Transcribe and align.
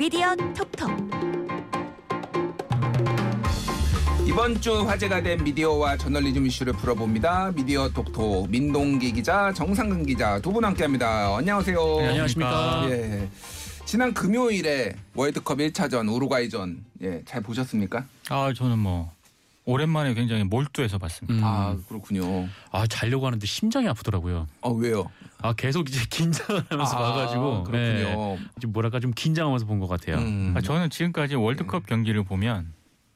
미디어 0.00 0.34
톡톡 0.34 0.90
이번 4.26 4.58
주 4.62 4.80
화제가 4.88 5.20
된 5.22 5.44
미디어와 5.44 5.98
저널리즘 5.98 6.46
이슈를 6.46 6.72
풀어봅니다. 6.72 7.52
미디어 7.54 7.86
톡톡 7.90 8.48
민동기 8.48 9.12
기자, 9.12 9.52
정상근 9.52 10.06
기자 10.06 10.38
두 10.40 10.52
분 10.52 10.64
함께합니다. 10.64 11.36
안녕하세요. 11.36 11.96
네, 11.98 12.08
안녕하십니까. 12.08 12.86
예. 12.88 13.28
지난 13.84 14.14
금요일에 14.14 14.94
월드컵 15.14 15.58
1차전 15.58 16.10
우루과이전 16.10 16.82
예, 17.02 17.22
잘 17.26 17.42
보셨습니까? 17.42 18.06
아 18.30 18.52
저는 18.56 18.78
뭐 18.78 19.12
오랜만에 19.66 20.14
굉장히 20.14 20.44
몰두해서 20.44 20.96
봤습니다. 20.96 21.46
아 21.46 21.76
그렇군요. 21.90 22.48
아 22.72 22.86
자려고 22.86 23.26
하는데 23.26 23.44
심장이 23.46 23.86
아프더라고요. 23.88 24.46
아 24.62 24.68
왜요? 24.70 25.10
아 25.42 25.52
계속 25.52 25.88
이제 25.88 26.00
긴장을 26.10 26.62
하면서 26.68 26.96
아, 26.96 27.00
봐가지고 27.12 27.64
그렇군요. 27.64 28.36
네, 28.36 28.38
좀 28.60 28.72
뭐랄까 28.72 29.00
좀 29.00 29.12
긴장하면서 29.14 29.66
본 29.66 29.80
것 29.80 29.86
같아요. 29.88 30.18
음. 30.18 30.52
아, 30.56 30.60
저는 30.60 30.90
지금까지 30.90 31.34
월드컵 31.36 31.86
경기를 31.86 32.22
보면 32.22 32.72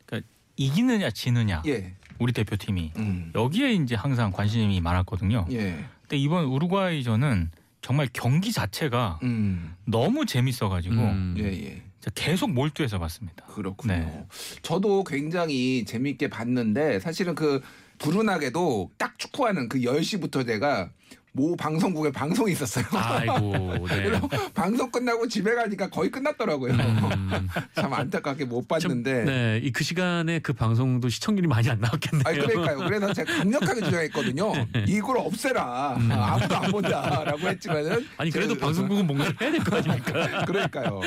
그러니까 0.06 0.27
이기느냐 0.56 1.10
지느냐 1.10 1.62
예. 1.66 1.95
우리 2.19 2.33
대표팀이 2.33 2.92
음. 2.97 3.33
여기에 3.34 3.73
이제 3.74 3.95
항상 3.95 4.30
관심이 4.33 4.80
많았거든요. 4.80 5.47
예. 5.52 5.84
근데 6.02 6.16
이번 6.16 6.45
우루과이전은 6.47 7.50
정말 7.83 8.09
경기 8.14 8.50
자체가 8.52 9.19
음. 9.25 9.75
너무 9.84 10.25
재밌어가지고 10.25 10.95
음. 10.95 11.34
예, 11.38 11.45
예. 11.45 11.83
계속 12.14 12.50
몰두해서 12.50 12.98
봤습니다. 12.98 13.45
그렇군요. 13.47 13.95
네. 13.95 14.27
저도 14.62 15.05
굉장히 15.05 15.84
재밌게 15.86 16.28
봤는데 16.28 17.00
사실은 17.00 17.34
그 17.34 17.62
불운하게도 17.98 18.91
딱 18.98 19.19
축구하는 19.19 19.69
그 19.69 19.79
10시부터 19.80 20.47
제가 20.47 20.91
모 21.37 21.57
방송국에 21.57 22.12
방송이 22.12 22.53
있었어요. 22.53 22.84
아이고, 22.93 23.57
네. 23.91 24.05
그래서 24.05 24.29
방송 24.55 24.89
끝나고 24.89 25.27
집에 25.27 25.53
가니까 25.57 25.91
거의 25.91 26.09
끝났더라고요. 26.09 26.73
음, 26.75 27.48
참 27.75 27.92
안타깝게 27.92 28.45
못 28.45 28.61
좀, 28.61 28.69
봤는데. 28.69 29.25
네, 29.25 29.61
이 29.64 29.73
그 29.73 29.83
시간에 29.83 30.39
그 30.39 30.53
방송도 30.53 31.09
시청률이 31.09 31.48
많이 31.48 31.69
안 31.69 31.81
나왔겠네요. 31.81 32.23
아니 32.25 32.39
그러니까요. 32.39 32.78
그래서 32.89 33.12
제가 33.12 33.39
강력하게 33.39 33.81
주장했거든요. 33.83 34.53
이걸 34.86 35.19
없애라. 35.19 35.97
아무도 36.08 36.55
안 36.56 36.70
본다라고 36.70 37.48
했지만은 37.48 38.06
아니 38.17 38.31
그래도 38.31 38.55
그- 38.55 38.61
방송국은 38.61 39.05
뭔가를 39.05 39.34
해야 39.41 39.51
될 39.51 39.64
거 39.64 39.77
아닙니까? 39.77 40.45
그러니까요. 40.45 41.01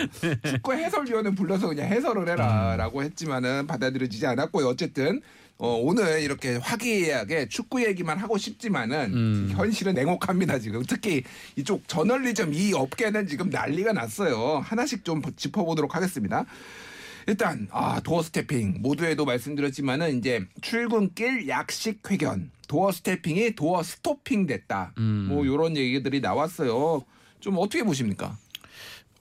축구 0.44 0.74
해설위원은 0.74 1.36
불러서 1.36 1.70
그냥 1.70 1.88
해설을 1.88 2.28
해라라고 2.28 3.02
했지만은 3.02 3.66
받아들여지지 3.66 4.28
않았고요. 4.28 4.68
어쨌든 4.68 5.22
어, 5.60 5.70
오늘 5.82 6.22
이렇게 6.22 6.58
화기애애하게 6.58 7.50
축구 7.50 7.84
얘기만 7.84 8.20
하고 8.20 8.38
싶지만은 8.38 9.14
음. 9.14 9.54
현실은 9.56 9.96
냉혹합니다 9.96 10.60
지금. 10.60 10.84
특히 10.88 11.24
이쪽 11.56 11.88
저널리즘 11.88 12.54
이 12.54 12.74
업계는 12.74 13.28
지금 13.28 13.50
난리가 13.50 13.94
났어요. 13.94 14.62
하나씩 14.64 15.04
좀 15.04 15.22
짚어보도록 15.36 15.96
하겠습니다. 15.96 16.46
일단 17.26 17.68
아 17.72 18.00
doorstepping 18.00 18.78
모두에도 18.80 19.26
말씀드렸지만은 19.26 20.18
이제 20.20 20.46
출근길 20.62 21.48
약식 21.50 22.00
회견 22.10 22.52
doorstepping이 22.68 23.56
door 23.56 23.84
stopping 23.84 24.46
됐다. 24.46 24.94
음. 24.98 25.28
뭐 25.30 25.44
이런 25.44 25.76
얘기들이 25.76 26.22
나왔어요. 26.22 27.04
좀 27.40 27.58
어떻게 27.58 27.84
보십니까? 27.84 28.38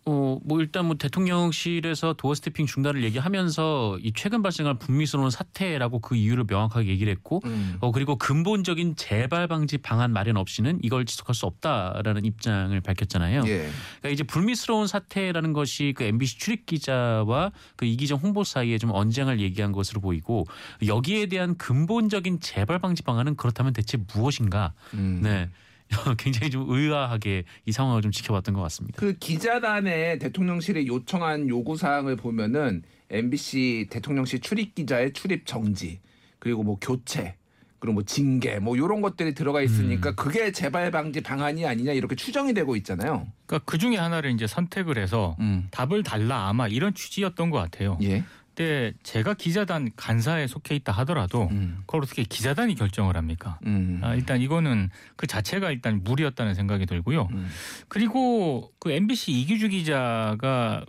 어, 0.08 0.38
뭐 0.44 0.60
일단 0.60 0.86
뭐 0.86 0.96
대통령실에서 0.96 2.12
도어 2.12 2.34
스태핑 2.36 2.66
중단을 2.66 3.02
얘기하면서 3.02 3.98
이 4.00 4.12
최근 4.14 4.40
발생한 4.40 4.78
불미스러운 4.78 5.30
사태라고 5.30 5.98
그 5.98 6.14
이유를 6.14 6.44
명확하게 6.48 6.88
얘기를 6.88 7.12
했고 7.12 7.42
음. 7.44 7.76
어 7.80 7.90
그리고 7.90 8.14
근본적인 8.16 8.94
재발 8.94 9.48
방지 9.48 9.78
방안 9.78 10.12
마련 10.12 10.36
없이는 10.36 10.78
이걸 10.82 11.06
지속할 11.06 11.34
수 11.34 11.46
없다라는 11.46 12.24
입장을 12.24 12.80
밝혔잖아요. 12.80 13.42
예. 13.46 13.68
그러니까 13.98 14.08
이제 14.10 14.22
불미스러운 14.22 14.86
사태라는 14.86 15.52
것이 15.52 15.92
그 15.96 16.04
MBC 16.04 16.38
출입 16.38 16.66
기자와 16.66 17.50
그 17.74 17.84
이기정 17.84 18.20
홍보 18.20 18.44
사이에 18.44 18.78
좀 18.78 18.92
언쟁을 18.92 19.40
얘기한 19.40 19.72
것으로 19.72 20.00
보이고 20.00 20.46
여기에 20.86 21.26
대한 21.26 21.56
근본적인 21.56 22.38
재발 22.38 22.78
방지 22.78 23.02
방안은 23.02 23.34
그렇다면 23.34 23.72
대체 23.72 23.98
무엇인가? 24.14 24.72
음. 24.94 25.18
네. 25.20 25.50
굉장히 26.18 26.50
좀 26.50 26.66
의아하게 26.68 27.44
이 27.64 27.72
상황을 27.72 28.02
좀 28.02 28.10
지켜봤던 28.10 28.54
것 28.54 28.62
같습니다. 28.62 28.98
그 28.98 29.14
기자단에 29.18 30.18
대통령실에 30.18 30.86
요청한 30.86 31.48
요구 31.48 31.76
사항을 31.76 32.16
보면은 32.16 32.82
MBC 33.10 33.86
대통령실 33.90 34.40
출입 34.40 34.74
기자의 34.74 35.12
출입 35.12 35.46
정지 35.46 36.00
그리고 36.38 36.62
뭐 36.62 36.78
교체 36.80 37.36
그리고 37.78 37.94
뭐 37.94 38.02
징계 38.02 38.58
뭐 38.58 38.76
이런 38.76 39.00
것들이 39.00 39.34
들어가 39.34 39.62
있으니까 39.62 40.10
음. 40.10 40.16
그게 40.16 40.50
재발 40.50 40.90
방지 40.90 41.20
방안이 41.20 41.66
아니냐 41.66 41.92
이렇게 41.92 42.16
추정이 42.16 42.54
되고 42.54 42.74
있잖아요. 42.76 43.26
그러니까 43.46 43.70
그 43.70 43.78
중에 43.78 43.96
하나를 43.96 44.30
이제 44.32 44.46
선택을 44.46 44.98
해서 44.98 45.36
음. 45.40 45.68
답을 45.70 46.02
달라 46.02 46.48
아마 46.48 46.66
이런 46.68 46.94
취지였던 46.94 47.50
것 47.50 47.58
같아요. 47.58 47.98
예. 48.02 48.24
근데 48.56 48.94
제가 49.02 49.34
기자단 49.34 49.90
간사에 49.96 50.46
속해 50.46 50.74
있다 50.76 50.90
하더라도 50.90 51.46
음. 51.50 51.80
그걸 51.80 52.02
어떻게 52.02 52.22
기자단이 52.24 52.74
결정을 52.74 53.14
합니까? 53.14 53.60
음. 53.66 54.00
아, 54.02 54.14
일단 54.14 54.40
이거는 54.40 54.88
그 55.16 55.26
자체가 55.26 55.70
일단 55.70 56.02
무리였다는 56.02 56.54
생각이 56.54 56.86
들고요. 56.86 57.28
음. 57.32 57.50
그리고 57.88 58.72
그 58.78 58.90
MBC 58.90 59.32
이규주 59.32 59.68
기자가 59.68 60.86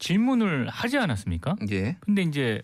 질문을 0.00 0.68
하지 0.68 0.98
않았습니까? 0.98 1.54
예. 1.70 1.96
근데 2.00 2.22
이제 2.22 2.62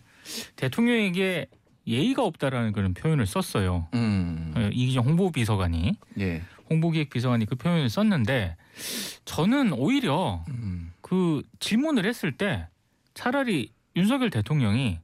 대통령에게 0.57 1.47
예의가 1.87 2.25
없다라는 2.25 2.73
그런 2.73 2.93
표현을 2.93 3.27
썼어요. 3.27 3.87
음. 3.95 4.53
어, 4.57 4.69
이기정 4.73 5.05
홍보비서관이 5.07 5.93
예. 6.19 6.43
홍보기획비서관이 6.69 7.47
그 7.47 7.55
표현을 7.55 7.89
썼는데 7.89 8.57
저는 9.25 9.73
오히려 9.75 10.45
음. 10.49 10.93
그 11.03 11.43
질문을 11.61 12.05
했을 12.05 12.33
때 12.33 12.67
차라리 13.15 13.71
윤석열 14.01 14.31
대통령이 14.31 14.99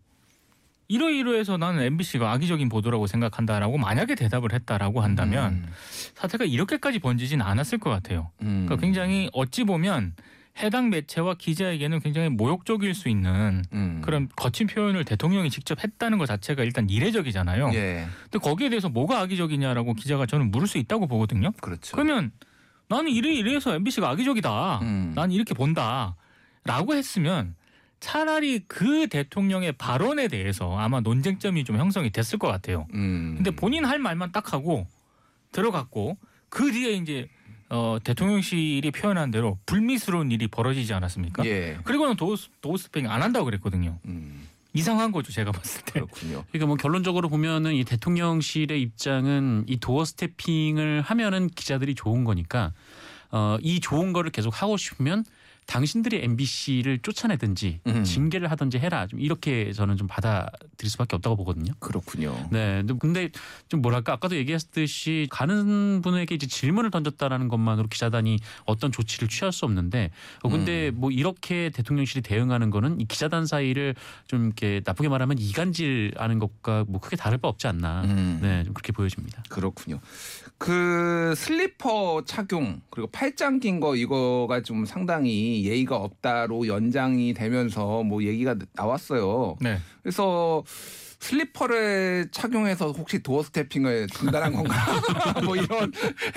이러이러해서 0.89 1.57
나는 1.59 1.83
MBC가 1.83 2.33
악의적인 2.33 2.69
보도라고 2.69 3.07
생각한다라고 3.07 3.77
만약에 3.77 4.15
대답을 4.15 4.53
했다라고 4.53 5.03
한다면 5.03 5.67
사태가 6.15 6.45
이렇게까지 6.45 7.01
번지진 7.01 7.43
않았을 7.43 7.79
것 7.79 7.91
같아요. 7.91 8.31
음. 8.41 8.65
그러니까 8.67 8.77
굉장히 8.77 9.29
어찌 9.33 9.65
보면 9.65 10.15
해당 10.59 10.89
매체와 10.89 11.35
기자에게는 11.35 12.01
굉장히 12.01 12.31
모욕적일 12.31 12.95
수 12.95 13.11
있는 13.11 13.63
음. 13.73 14.01
그런 14.03 14.29
거친 14.37 14.67
표현을 14.67 15.05
대통령이 15.05 15.51
직접 15.51 15.83
했다는 15.83 16.17
것 16.17 16.25
자체가 16.25 16.63
일단 16.63 16.89
이례적이잖아요. 16.89 17.73
예. 17.75 18.07
근데 18.23 18.39
거기에 18.39 18.71
대해서 18.71 18.89
뭐가 18.89 19.21
악의적이냐라고 19.21 19.93
기자가 19.93 20.25
저는 20.25 20.51
물을 20.51 20.67
수 20.67 20.79
있다고 20.79 21.09
보거든요. 21.09 21.53
그렇죠. 21.61 21.95
그러면 21.95 22.31
나는 22.89 23.11
이래 23.11 23.35
이래서 23.35 23.75
MBC가 23.75 24.09
악의적이다. 24.09 24.79
음. 24.81 25.13
나는 25.15 25.35
이렇게 25.35 25.53
본다 25.53 26.17
라고 26.65 26.95
했으면 26.95 27.55
차라리 28.01 28.61
그 28.67 29.09
대통령의 29.09 29.73
발언에 29.73 30.29
대해서 30.29 30.77
아마 30.79 31.01
논쟁점이 31.01 31.65
좀 31.65 31.77
형성이 31.79 32.11
됐을 32.11 32.39
것 32.39 32.49
같아요. 32.49 32.87
음. 32.95 33.35
근데 33.37 33.51
본인 33.51 33.85
할 33.85 33.99
말만 33.99 34.33
딱 34.33 34.53
하고 34.53 34.87
들어갔고 35.53 36.17
그 36.49 36.71
뒤에 36.71 36.93
이제 36.93 37.29
어, 37.69 37.99
대통령실이 38.05 38.91
표현한 38.93 39.31
대로 39.31 39.59
불미스러운 39.67 40.31
일이 40.31 40.47
벌어지지 40.47 40.95
않았습니까? 40.95 41.45
예. 41.47 41.79
그리고는 41.85 42.17
도스 42.17 42.49
도스팽 42.61 43.11
안 43.11 43.23
한다고 43.23 43.47
그랬거든요. 43.47 43.99
음. 44.05 44.47
이상한 44.73 45.11
거죠 45.11 45.33
제가 45.33 45.53
봤을 45.53 45.83
때. 45.85 45.93
그렇군요. 45.93 46.45
그러니까 46.51 46.67
뭐 46.67 46.77
결론적으로 46.77 47.29
보면은 47.29 47.73
이 47.73 47.83
대통령실의 47.85 48.81
입장은 48.83 49.65
이 49.67 49.79
도어 49.79 50.05
스태핑을 50.05 51.01
하면은 51.01 51.49
기자들이 51.49 51.95
좋은 51.95 52.25
거니까 52.25 52.73
어, 53.31 53.57
이 53.63 53.81
좋은 53.81 54.13
거를 54.13 54.31
계속 54.31 54.63
하고 54.63 54.77
싶으면 54.77 55.25
당신들이 55.67 56.23
MBC를 56.23 57.01
쫓아내든지 57.01 57.81
음. 57.87 58.05
징계를 58.05 58.51
하든지 58.51 58.79
해라. 58.79 59.07
좀 59.07 59.21
이렇게 59.21 59.73
저는 59.73 59.97
좀 59.97 60.07
받아들일 60.07 60.91
수밖에 60.91 61.17
없다고 61.17 61.37
보거든요. 61.37 61.73
그렇군요. 61.81 62.49
네. 62.51 62.83
근데 62.99 63.31
좀 63.69 63.83
뭐랄까 63.83 64.13
아까도 64.13 64.37
얘기했듯이 64.37 65.27
가는 65.31 66.01
분에게 66.03 66.37
이제 66.37 66.47
질문을 66.47 66.91
던졌다라는 66.91 67.49
것만으로 67.49 67.89
기자단이 67.89 68.39
어떤 68.65 68.93
조치를 68.93 69.29
취할 69.29 69.53
수 69.53 69.65
없는데 69.65 70.11
어 70.43 70.49
근데 70.49 70.91
뭐 70.93 71.11
이렇게 71.11 71.71
대통령실이 71.71 72.23
대응하는 72.23 72.71
거는 72.71 73.01
이 73.01 73.05
기자단 73.05 73.47
사이를 73.47 73.95
좀 74.29 74.47
이렇게 74.47 74.83
나쁘게 74.85 75.09
말하면 75.09 75.39
이간질하는 75.39 76.39
것과 76.39 76.85
뭐 76.89 77.01
크게 77.01 77.17
다를 77.17 77.39
바 77.39 77.49
없지 77.49 77.67
않나. 77.67 78.03
음. 78.05 78.39
네. 78.41 78.63
좀 78.65 78.73
그렇게 78.73 78.93
보여집니다. 78.93 79.43
그렇군요. 79.49 80.01
그 80.59 81.35
슬리퍼 81.37 82.23
착용 82.25 82.81
그리고 82.91 83.09
팔짱 83.11 83.61
낀 83.61 83.79
거 83.79 83.95
이거가 83.95 84.63
좀 84.63 84.87
상당히 84.87 85.65
예의가 85.67 85.97
없다로 85.97 86.67
연장이 86.67 87.35
되면서 87.35 88.03
뭐 88.03 88.23
얘기가 88.23 88.57
나왔어요. 88.75 89.57
네. 89.61 89.79
그래서 90.03 90.65
슬리퍼를 91.19 92.29
착용해서 92.31 92.93
혹시 92.93 93.23
doorstepping을 93.23 94.07
중단한 94.09 94.53
건가? 94.53 94.75
뭐 95.45 95.57
이런 95.57 95.93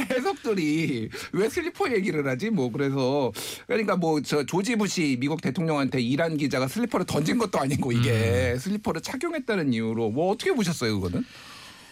해석들이 0.10 1.10
왜 1.34 1.50
슬리퍼 1.50 1.92
얘기를 1.92 2.26
하지? 2.28 2.50
뭐 2.50 2.72
그래서 2.72 3.32
그러니까 3.68 3.96
뭐 3.96 4.22
저 4.22 4.46
조지 4.46 4.76
부시 4.76 5.18
미국 5.20 5.42
대통령한테 5.42 6.02
이란 6.02 6.38
기자가 6.38 6.68
슬리퍼를 6.68 7.06
던진 7.06 7.38
것도 7.38 7.60
아니고 7.60 7.92
이게 7.92 8.58
슬리퍼를 8.58 9.02
착용했다는 9.02 9.74
이유로 9.74 10.10
뭐 10.12 10.32
어떻게 10.32 10.52
보셨어요 10.54 11.00
그거는? 11.00 11.26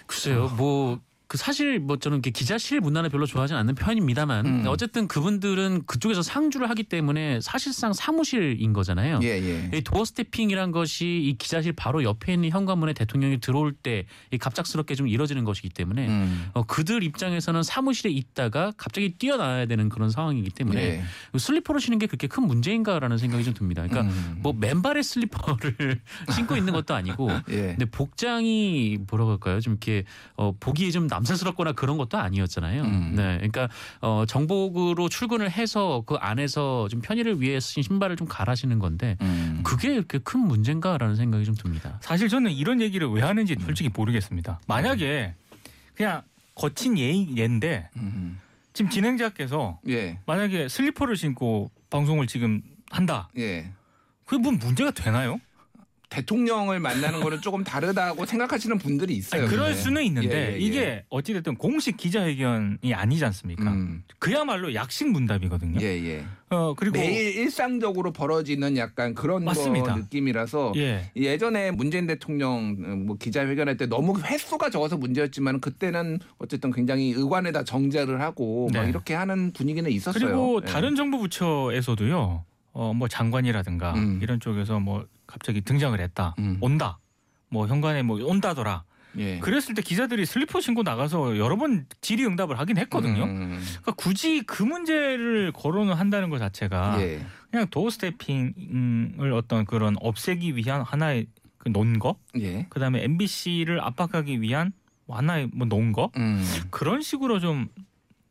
글쎄요. 0.05 0.53
뭐 0.57 0.99
그 1.27 1.37
사실 1.37 1.79
뭐 1.79 1.97
저는 1.97 2.17
이렇게 2.17 2.31
기자실 2.31 2.79
문화를 2.79 3.09
별로 3.09 3.25
좋아하지 3.25 3.53
않는 3.53 3.75
편입니다만 3.75 4.45
음. 4.45 4.63
어쨌든 4.67 5.07
그분들은 5.07 5.83
그쪽에서 5.85 6.21
상주를 6.21 6.69
하기 6.69 6.83
때문에 6.83 7.41
사실상 7.41 7.93
사무실인 7.93 8.73
거잖아요. 8.73 9.19
예, 9.23 9.27
예. 9.27 9.77
이 9.77 9.81
doorstepping이란 9.81 10.71
것이 10.71 11.05
이 11.05 11.37
기자실 11.37 11.73
바로 11.73 12.03
옆에 12.03 12.33
있는 12.33 12.49
현관문에 12.49 12.93
대통령이 12.93 13.39
들어올 13.39 13.73
때 13.73 14.05
이 14.31 14.37
갑작스럽게 14.37 14.95
좀 14.95 15.07
이뤄지는 15.07 15.43
것이기 15.43 15.69
때문에 15.69 16.07
음. 16.07 16.49
어, 16.53 16.63
그들 16.63 17.03
입장에서는 17.03 17.63
사무실에 17.63 18.11
있다가 18.11 18.71
갑자기 18.77 19.13
뛰어나와야 19.17 19.65
되는 19.65 19.89
그런 19.89 20.09
상황이기 20.09 20.49
때문에 20.51 20.81
예. 21.33 21.37
슬리퍼를 21.37 21.79
신는 21.79 21.99
게 21.99 22.07
그렇게 22.07 22.27
큰 22.27 22.43
문제인가라는 22.45 23.17
생각이 23.17 23.43
좀 23.43 23.53
듭니다. 23.53 23.83
그러니까 23.87 24.11
음. 24.13 24.39
뭐 24.41 24.53
맨발의 24.53 25.03
슬리퍼를 25.03 26.01
신고 26.35 26.57
있는 26.57 26.73
것도 26.73 26.93
아니고 26.93 27.29
예. 27.49 27.75
근데 27.77 27.85
복장이 27.85 28.99
뭐라고 29.09 29.31
할까요? 29.31 29.59
좀 29.61 29.73
이렇게 29.73 30.03
어, 30.35 30.53
보기에 30.59 30.91
좀 30.91 31.07
남사스럽거나 31.17 31.73
그런 31.73 31.97
것도 31.97 32.17
아니었잖아요. 32.17 32.83
음. 32.83 33.13
네, 33.15 33.37
그러니까 33.37 33.69
어, 34.01 34.25
정복으로 34.27 35.09
출근을 35.09 35.49
해서 35.51 36.03
그 36.05 36.15
안에서 36.15 36.87
좀 36.89 37.01
편의를 37.01 37.41
위해 37.41 37.59
쓰신 37.59 37.83
신발을 37.83 38.15
좀 38.15 38.27
갈아시는 38.27 38.79
건데 38.79 39.17
음. 39.21 39.61
그게 39.63 39.93
이렇게 39.93 40.19
큰 40.19 40.39
문제인가라는 40.39 41.15
생각이 41.15 41.45
좀 41.45 41.55
듭니다. 41.55 41.99
사실 42.01 42.29
저는 42.29 42.51
이런 42.51 42.81
얘기를 42.81 43.07
왜 43.09 43.21
하는지 43.21 43.55
솔직히 43.59 43.89
모르겠습니다. 43.93 44.59
만약에 44.67 45.33
그냥 45.95 46.21
거친 46.55 46.97
예, 46.97 47.11
예인데 47.11 47.89
음. 47.97 48.39
지금 48.73 48.91
진행자께서 48.91 49.79
예. 49.89 50.19
만약에 50.25 50.67
슬리퍼를 50.69 51.15
신고 51.17 51.71
방송을 51.89 52.27
지금 52.27 52.61
한다. 52.91 53.29
예. 53.37 53.71
그게 54.25 54.41
뭐 54.41 54.51
문제가 54.51 54.91
되나요? 54.91 55.39
대통령을 56.09 56.79
만나는 56.79 57.19
거는 57.21 57.41
조금 57.41 57.63
다르다고 57.63 58.25
생각하시는 58.25 58.77
분들이 58.77 59.15
있어요. 59.15 59.41
아니, 59.41 59.49
그럴 59.49 59.67
근데. 59.67 59.81
수는 59.81 60.03
있는데 60.03 60.29
예, 60.29 60.51
예, 60.51 60.55
예. 60.55 60.57
이게 60.59 61.03
어찌됐든 61.09 61.55
공식 61.55 61.97
기자회견이 61.97 62.93
아니지 62.93 63.25
않습니까? 63.25 63.71
음. 63.71 64.03
그야말로 64.19 64.73
약식 64.73 65.09
문답이거든요. 65.09 65.79
예, 65.81 65.85
예. 65.85 66.25
어 66.49 66.73
그리고 66.75 66.97
매일 66.97 67.35
일상적으로 67.37 68.13
벌어지는 68.13 68.77
약간 68.77 69.13
그런 69.13 69.43
느낌이라서 69.43 70.73
예. 70.77 71.11
예전에 71.17 71.71
문재인 71.71 72.07
대통령 72.07 72.77
어, 72.85 72.95
뭐 72.95 73.17
기자회견할 73.17 73.75
때 73.75 73.85
너무 73.85 74.17
횟수가 74.21 74.69
적어서 74.69 74.95
문제였지만 74.95 75.59
그때는 75.59 76.19
어쨌든 76.37 76.71
굉장히 76.71 77.11
의관에다 77.11 77.65
정제를 77.65 78.21
하고 78.21 78.69
막 78.73 78.83
네. 78.83 78.89
이렇게 78.89 79.13
하는 79.13 79.51
분위기는 79.51 79.91
있었어요. 79.91 80.23
그리고 80.25 80.61
예. 80.63 80.71
다른 80.71 80.95
정부 80.95 81.19
부처에서도요. 81.19 82.45
어뭐 82.71 83.07
장관이라든가 83.09 83.93
음. 83.95 84.19
이런 84.21 84.39
쪽에서 84.39 84.79
뭐 84.79 85.05
갑자기 85.27 85.61
등장을 85.61 85.99
했다. 85.99 86.33
음. 86.39 86.57
온다. 86.61 86.99
뭐 87.49 87.67
현관에 87.67 88.01
뭐 88.01 88.19
온다더라. 88.23 88.83
예. 89.17 89.39
그랬을 89.39 89.73
때 89.73 89.81
기자들이 89.81 90.25
슬리퍼 90.25 90.59
신고 90.61 90.83
나가서 90.83 91.37
여러 91.37 91.55
번 91.57 91.85
질의응답을 92.01 92.59
하긴 92.59 92.77
했거든요. 92.77 93.23
음. 93.23 93.59
그러니까 93.81 93.91
굳이 93.93 94.41
그 94.43 94.63
문제를 94.63 95.51
거론을 95.53 95.97
한다는 95.97 96.29
것 96.29 96.37
자체가 96.39 97.01
예. 97.01 97.25
그냥 97.49 97.67
도어 97.69 97.89
스태핑을 97.89 99.33
어떤 99.33 99.65
그런 99.65 99.95
없애기 99.99 100.55
위한 100.55 100.81
하나의 100.81 101.27
그 101.57 101.69
논거, 101.69 102.17
예. 102.39 102.67
그다음에 102.69 103.03
MBC를 103.03 103.81
압박하기 103.81 104.41
위한 104.41 104.71
뭐 105.05 105.17
하나의 105.17 105.49
뭐 105.53 105.65
논거 105.65 106.11
음. 106.17 106.43
그런 106.69 107.01
식으로 107.01 107.39
좀 107.39 107.69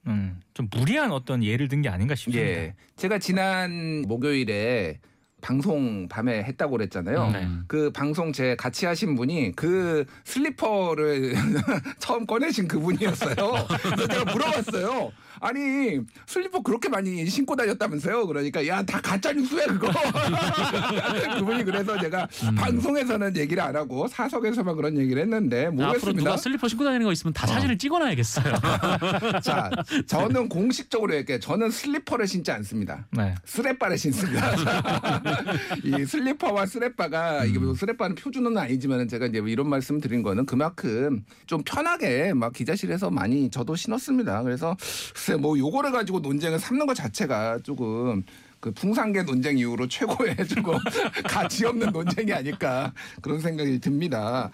음, 0.07 0.41
좀 0.55 0.69
무리한 0.71 1.11
어떤 1.11 1.43
예를 1.43 1.67
든 1.69 1.83
게 1.83 1.89
아닌가 1.89 2.15
싶습니다. 2.15 2.43
예. 2.45 2.75
제가 2.97 3.19
지난 3.19 4.03
목요일에 4.07 5.01
방송 5.47 6.09
밤에 6.09 6.43
했다고 6.43 6.73
그랬잖아요. 6.73 7.31
네. 7.31 7.49
그 7.69 7.93
방송 7.93 8.33
제 8.33 8.57
같이 8.57 8.85
하신 8.85 9.15
분이 9.15 9.53
그 9.55 10.05
슬리퍼를 10.25 11.35
처음 12.01 12.27
꺼내신 12.27 12.67
그분이었어요. 12.67 13.37
그래서 13.37 14.09
제가 14.09 14.33
물어봤어요. 14.33 15.13
아니 15.41 16.01
슬리퍼 16.27 16.63
그렇게 16.63 16.89
많이 16.89 17.27
신고 17.27 17.55
다녔다면서요? 17.57 18.27
그러니까 18.27 18.67
야 18.67 18.83
다 18.87 19.01
가짜 19.01 19.33
뉴스야 19.33 19.67
그거. 19.67 19.89
그분이 21.39 21.65
그래서 21.65 21.99
제가 22.01 22.29
방송에서는 22.57 23.37
얘기를 23.37 23.63
안 23.63 23.75
하고 23.75 24.07
사석에서만 24.07 24.77
그런 24.77 24.97
얘기를 24.97 25.21
했는데 25.23 25.67
앞으로 25.67 25.73
모르겠습니다. 25.73 26.19
누가 26.23 26.37
슬리퍼 26.37 26.69
신고 26.69 26.85
다니는 26.85 27.05
거 27.05 27.13
있으면 27.13 27.33
다 27.35 27.47
사진을 27.47 27.79
찍어놔야겠어요. 27.79 28.55
자, 29.43 29.71
저는 30.07 30.49
공식적으로 30.49 31.15
얘기해. 31.17 31.41
저는 31.41 31.71
슬리퍼를 31.71 32.27
신지 32.29 32.51
않습니다. 32.53 33.07
네. 33.11 33.35
스레바를 33.45 33.99
신습니다. 33.99 34.53
이 35.83 36.05
슬리퍼와 36.05 36.67
스레바가 36.67 37.45
이게 37.47 37.59
뭐 37.59 37.75
스레바는 37.75 38.15
표준어는 38.17 38.57
아니지만 38.59 39.09
제가 39.09 39.27
이제 39.27 39.41
뭐 39.41 39.49
이런 39.49 39.69
말씀 39.69 40.01
드린 40.01 40.23
거는 40.23 40.47
그만큼 40.47 41.25
좀 41.47 41.63
편하게 41.65 42.33
막 42.35 42.53
기자실에서 42.53 43.11
많이 43.11 43.51
저도 43.51 43.75
신었습니다. 43.77 44.43
그래서 44.43 44.77
글쎄 45.27 45.37
뭐 45.37 45.59
요거를 45.59 45.91
가지고 45.91 46.21
논쟁을 46.21 46.61
삼는 46.61 46.87
것 46.87 46.95
자체가 46.95 47.59
조금 47.65 48.23
그 48.61 48.71
풍산개 48.71 49.25
논쟁 49.25 49.59
이후로 49.59 49.89
최고의 49.91 50.37
조금 50.49 50.79
가치 51.27 51.67
없는 51.67 51.91
논쟁이 51.91 52.33
아닐까 52.33 52.93
그런 53.21 53.41
생각이 53.41 53.81
듭니다. 53.81 54.53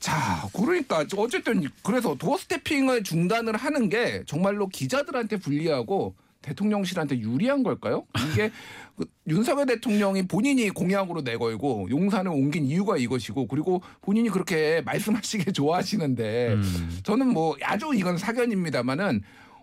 자, 0.00 0.48
그러니까 0.52 1.06
어쨌든 1.16 1.68
그래서 1.84 2.16
도어 2.16 2.36
스태핑을 2.36 3.04
중단을 3.04 3.56
하는 3.56 3.88
게 3.88 4.24
정말로 4.26 4.66
기자들한테 4.66 5.36
불리하고 5.36 6.16
대통령실한테 6.42 7.20
유리한 7.20 7.62
걸까요? 7.62 8.04
이게 8.32 8.50
그 8.96 9.06
윤석열 9.28 9.66
대통령이 9.66 10.26
본인이 10.26 10.68
공약으로 10.70 11.22
내걸고 11.22 11.88
용산을 11.90 12.32
옮긴 12.32 12.64
이유가 12.64 12.96
이것이고 12.96 13.46
그리고 13.46 13.80
본인이 14.00 14.28
그렇게 14.28 14.82
말씀하시길 14.84 15.52
좋아하시는데 15.52 16.54
음. 16.54 17.00
저는 17.04 17.28
뭐 17.28 17.56
아주 17.62 17.92
이건 17.94 18.18
사견입니다만은 18.18 19.22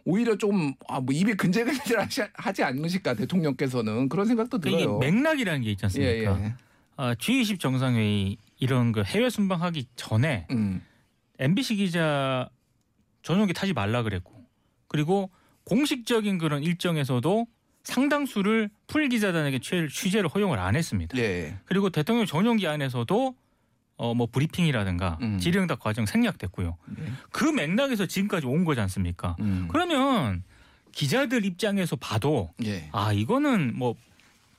오히려 0.09 0.35
좀 0.35 0.73
아, 0.87 0.99
뭐 0.99 1.13
입이 1.13 1.35
근질근질 1.35 1.97
하지 2.33 2.63
않으실까 2.63 3.13
대통령께서는 3.13 4.09
그런 4.09 4.25
생각도 4.25 4.59
그러니까 4.59 4.83
들어요. 4.83 4.97
이게 4.97 5.11
맥락이라는 5.11 5.61
게 5.61 5.71
있지 5.71 5.83
예, 5.83 5.85
않습니까? 6.25 6.43
예. 6.45 6.53
아, 6.97 7.13
G20 7.13 7.59
정상회의 7.59 8.37
이런 8.57 8.91
그 8.91 9.03
해외 9.03 9.29
순방하기 9.29 9.85
전에 9.95 10.47
음. 10.49 10.81
MBC 11.37 11.75
기자 11.75 12.49
전용기 13.21 13.53
타지 13.53 13.73
말라 13.73 14.01
그랬고 14.01 14.33
그리고 14.87 15.29
공식적인 15.65 16.39
그런 16.39 16.63
일정에서도 16.63 17.45
상당수를 17.83 18.69
풀 18.87 19.09
기자단에게 19.09 19.59
취- 19.59 19.87
취재를 19.89 20.27
허용을 20.29 20.57
안 20.57 20.75
했습니다. 20.75 21.15
예. 21.19 21.55
그리고 21.65 21.91
대통령 21.91 22.25
전용기 22.25 22.67
안에서도 22.67 23.35
어 23.99 24.13
뭐 24.13 24.27
브리핑이라든가 24.31 25.17
음. 25.21 25.37
질의응답 25.39 25.79
과정 25.79 26.05
생략됐고요. 26.05 26.77
예. 26.99 27.03
그 27.31 27.43
맥락에서 27.43 28.05
지금까지 28.05 28.47
온 28.47 28.63
거지 28.63 28.79
않습니까? 28.81 29.35
음. 29.41 29.67
그러면 29.69 30.43
기자들 30.93 31.43
입장에서 31.45 31.97
봐도 31.97 32.49
예. 32.63 32.89
아 32.93 33.11
이거는 33.11 33.73
뭐 33.77 33.95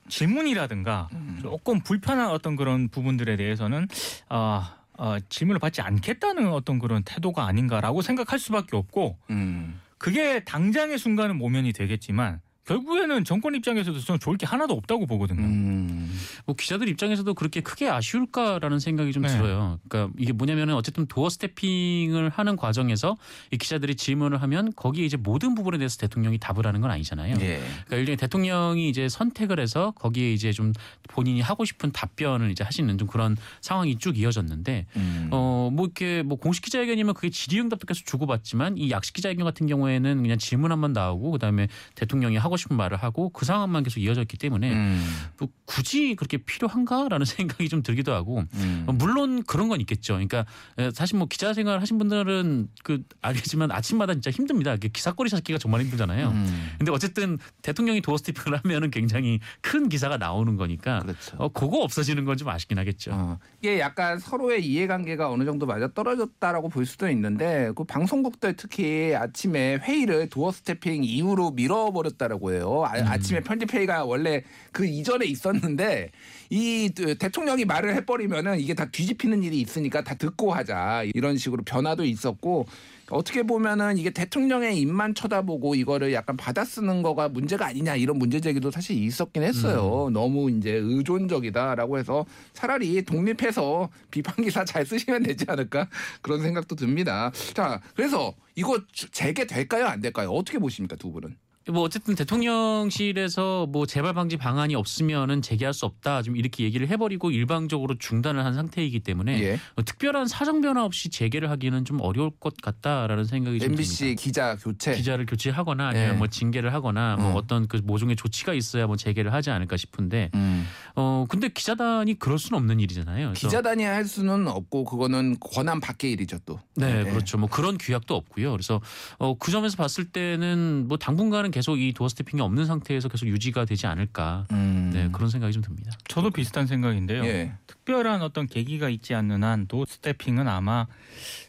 질문이라든가 0.09 1.09
음. 1.13 1.39
조금 1.41 1.79
불편한 1.79 2.29
어떤 2.29 2.55
그런 2.55 2.87
부분들에 2.89 3.35
대해서는 3.35 3.87
아, 4.29 4.75
아, 4.97 5.19
질문을 5.29 5.59
받지 5.59 5.81
않겠다는 5.81 6.47
어떤 6.53 6.77
그런 6.77 7.01
태도가 7.03 7.45
아닌가라고 7.45 8.01
생각할 8.03 8.37
수밖에 8.37 8.77
없고 8.77 9.17
음. 9.31 9.79
그게 9.97 10.43
당장의 10.43 10.99
순간은 10.99 11.37
모면이 11.37 11.73
되겠지만 11.73 12.41
결국에는 12.71 13.23
정권 13.23 13.55
입장에서도 13.55 13.99
저는 13.99 14.19
좋을 14.19 14.37
게 14.37 14.45
하나도 14.45 14.73
없다고 14.73 15.05
보거든요. 15.07 15.41
음. 15.41 16.17
뭐 16.45 16.55
기자들 16.55 16.87
입장에서도 16.89 17.33
그렇게 17.33 17.61
크게 17.61 17.89
아쉬울까라는 17.89 18.79
생각이 18.79 19.11
좀 19.11 19.23
네. 19.23 19.29
들어요. 19.29 19.79
그러니까 19.87 20.13
이게 20.17 20.31
뭐냐면은 20.33 20.75
어쨌든 20.75 21.05
도어 21.05 21.29
스태핑을 21.29 22.29
하는 22.29 22.55
과정에서 22.55 23.17
이 23.51 23.57
기자들이 23.57 23.95
질문을 23.95 24.41
하면 24.41 24.71
거기에 24.75 25.05
이제 25.05 25.17
모든 25.17 25.55
부분에 25.55 25.77
대해서 25.77 25.97
대통령이 25.97 26.37
답을 26.37 26.65
하는 26.65 26.81
건 26.81 26.91
아니잖아요. 26.91 27.35
예. 27.41 27.61
그러니까 27.85 27.95
일종의 27.97 28.17
대통령이 28.17 28.89
이제 28.89 29.09
선택을 29.09 29.59
해서 29.59 29.91
거기에 29.97 30.33
이제 30.33 30.51
좀 30.51 30.73
본인이 31.09 31.41
하고 31.41 31.65
싶은 31.65 31.91
답변을 31.91 32.51
이제 32.51 32.63
하시는 32.63 32.97
좀 32.97 33.07
그런 33.07 33.37
상황이 33.61 33.97
쭉 33.97 34.17
이어졌는데 34.17 34.85
음. 34.95 35.27
어뭐 35.31 35.73
이렇게 35.83 36.23
뭐 36.23 36.37
공식 36.37 36.63
기자회견이면 36.63 37.13
그게 37.13 37.29
질의응답도 37.29 37.85
계속 37.87 38.05
주고받지만 38.05 38.77
이 38.77 38.89
약식 38.91 39.13
기자회견 39.13 39.45
같은 39.45 39.67
경우에는 39.67 40.21
그냥 40.21 40.37
질문 40.37 40.71
한 40.71 40.81
번 40.81 40.93
나오고 40.93 41.29
그다음에 41.31 41.67
대통령이 41.93 42.37
하고 42.37 42.57
싶은 42.61 42.75
말을 42.75 42.97
하고 42.97 43.29
그 43.29 43.45
상황만 43.45 43.83
계속 43.83 43.99
이어졌기 43.99 44.37
때문에 44.37 44.71
음. 44.73 45.05
뭐 45.39 45.47
굳이 45.65 46.15
그렇게 46.15 46.37
필요한가라는 46.37 47.25
생각이 47.25 47.69
좀 47.69 47.83
들기도 47.83 48.13
하고 48.13 48.43
음. 48.55 48.83
어, 48.87 48.91
물론 48.91 49.43
그런 49.43 49.69
건 49.69 49.79
있겠죠. 49.81 50.13
그러니까 50.13 50.45
에, 50.77 50.91
사실 50.91 51.17
뭐 51.17 51.27
기자 51.27 51.53
생활 51.53 51.79
하신 51.79 51.97
분들은 51.97 52.67
그 52.83 53.03
알겠지만 53.21 53.71
아침마다 53.71 54.13
진짜 54.13 54.31
힘듭니다. 54.31 54.75
기사거리 54.75 55.29
찾기가 55.29 55.57
정말 55.57 55.81
힘들잖아요. 55.81 56.29
음. 56.29 56.71
근데 56.77 56.91
어쨌든 56.91 57.37
대통령이 57.61 58.01
도어 58.01 58.17
스티핑을 58.17 58.59
하면은 58.63 58.91
굉장히 58.91 59.39
큰 59.61 59.87
기사가 59.89 60.17
나오는 60.17 60.57
거니까 60.57 60.99
그렇죠. 60.99 61.37
어 61.37 61.47
그거 61.49 61.77
없어지는 61.77 62.25
건 62.25 62.41
좀 62.41 62.49
아쉽긴 62.49 62.79
하겠죠. 62.79 63.11
어, 63.13 63.39
이게 63.61 63.79
약간 63.79 64.17
서로의 64.17 64.65
이해관계가 64.65 65.29
어느 65.29 65.45
정도 65.45 65.67
맞아 65.67 65.87
떨어졌다라고 65.93 66.69
볼 66.69 66.87
수도 66.87 67.07
있는데 67.09 67.71
그 67.75 67.83
방송국들 67.83 68.55
특히 68.55 69.13
아침에 69.15 69.75
회의를 69.75 70.27
도어 70.29 70.51
스태핑 70.51 71.03
이후로 71.03 71.51
밀어버렸다라고 71.51 72.40
있었다고 72.41 72.51
해요. 72.53 72.83
아, 72.85 72.91
아침에 73.11 73.39
편집회의가 73.41 74.03
원래 74.03 74.43
그 74.71 74.85
이전에 74.85 75.25
있었는데 75.25 76.11
이 76.49 76.89
대통령이 77.19 77.65
말을 77.65 77.95
해버리면은 77.95 78.59
이게 78.59 78.73
다 78.73 78.85
뒤집히는 78.91 79.43
일이 79.43 79.61
있으니까 79.61 80.03
다 80.03 80.15
듣고 80.15 80.51
하자 80.51 81.03
이런 81.13 81.37
식으로 81.37 81.63
변화도 81.63 82.03
있었고 82.03 82.65
어떻게 83.09 83.43
보면은 83.43 83.97
이게 83.97 84.09
대통령의 84.09 84.77
입만 84.79 85.13
쳐다보고 85.15 85.75
이거를 85.75 86.13
약간 86.13 86.37
받아쓰는 86.37 87.01
거가 87.03 87.27
문제가 87.29 87.65
아니냐 87.67 87.95
이런 87.97 88.17
문제 88.17 88.39
제기도 88.39 88.71
사실 88.71 88.95
있었긴 88.97 89.43
했어요. 89.43 90.09
너무 90.13 90.49
이제 90.49 90.71
의존적이다라고 90.71 91.97
해서 91.99 92.25
차라리 92.53 93.01
독립해서 93.03 93.89
비판 94.11 94.35
기사 94.43 94.63
잘 94.63 94.85
쓰시면 94.85 95.23
되지 95.23 95.45
않을까 95.47 95.87
그런 96.21 96.41
생각도 96.41 96.75
듭니다. 96.75 97.31
자, 97.53 97.81
그래서 97.95 98.33
이거 98.55 98.79
주- 98.93 99.09
재개 99.11 99.45
될까요 99.45 99.85
안 99.87 99.99
될까요? 99.99 100.29
어떻게 100.29 100.57
보십니까 100.57 100.95
두 100.95 101.11
분은? 101.11 101.35
뭐 101.71 101.83
어쨌든 101.83 102.15
대통령실에서 102.15 103.67
뭐 103.67 103.85
재발 103.85 104.13
방지 104.13 104.37
방안이 104.37 104.75
없으면은 104.75 105.41
재개할 105.41 105.73
수 105.73 105.85
없다 105.85 106.21
좀 106.21 106.35
이렇게 106.35 106.63
얘기를 106.63 106.87
해버리고 106.87 107.31
일방적으로 107.31 107.97
중단을 107.97 108.45
한 108.45 108.53
상태이기 108.53 108.99
때문에 109.01 109.41
예. 109.41 109.59
어, 109.75 109.83
특별한 109.83 110.27
사정 110.27 110.61
변화 110.61 110.83
없이 110.83 111.09
재개를 111.09 111.49
하기는 111.49 111.85
좀 111.85 112.01
어려울 112.01 112.31
것 112.39 112.55
같다라는 112.61 113.25
생각이 113.25 113.59
좀 113.59 113.71
MBC 113.71 113.97
듭니다. 113.97 114.21
기자 114.21 114.55
교체. 114.55 114.95
기자를 114.95 115.25
교체하거나 115.25 115.87
아니면 115.89 116.09
예. 116.09 116.17
뭐 116.17 116.27
징계를 116.27 116.73
하거나 116.73 117.15
뭐 117.17 117.31
어. 117.31 117.35
어떤 117.35 117.67
그 117.67 117.81
모종의 117.83 118.15
조치가 118.15 118.53
있어야 118.53 118.87
뭐 118.87 118.95
재개를 118.95 119.33
하지 119.33 119.49
않을까 119.49 119.77
싶은데 119.77 120.29
음. 120.35 120.67
어 120.95 121.25
근데 121.29 121.49
기자단이 121.49 122.19
그럴 122.19 122.37
수는 122.37 122.57
없는 122.59 122.79
일이잖아요. 122.79 123.33
기자단이 123.33 123.83
할 123.83 124.05
수는 124.05 124.47
없고 124.47 124.83
그거는 124.85 125.37
권한 125.39 125.79
밖의 125.79 126.11
일이죠 126.11 126.39
또. 126.45 126.59
네, 126.75 127.03
네. 127.03 127.09
그렇죠. 127.09 127.37
뭐 127.37 127.47
그런 127.47 127.77
규약도 127.77 128.15
없고요. 128.15 128.51
그래서 128.51 128.81
어, 129.17 129.37
그 129.37 129.51
점에서 129.51 129.77
봤을 129.77 130.05
때는 130.05 130.85
뭐 130.87 130.97
당분간은 130.97 131.51
계속 131.51 131.60
이 131.77 131.93
도어 131.93 132.09
스태핑이 132.09 132.41
없는 132.41 132.65
상태에서 132.65 133.07
계속 133.09 133.27
유지가 133.27 133.65
되지 133.65 133.87
않을까. 133.87 134.45
음. 134.51 134.91
네, 134.93 135.09
그런 135.11 135.29
생각이 135.29 135.53
좀 135.53 135.61
듭니다. 135.63 135.91
저도 136.07 136.29
비슷한 136.31 136.67
생각인데요. 136.67 137.23
예. 137.25 137.53
특별한 137.67 138.21
어떤 138.21 138.47
계기가 138.47 138.89
있지 138.89 139.13
않는 139.15 139.43
한 139.43 139.67
도스태핑은 139.67 140.47
아마 140.47 140.87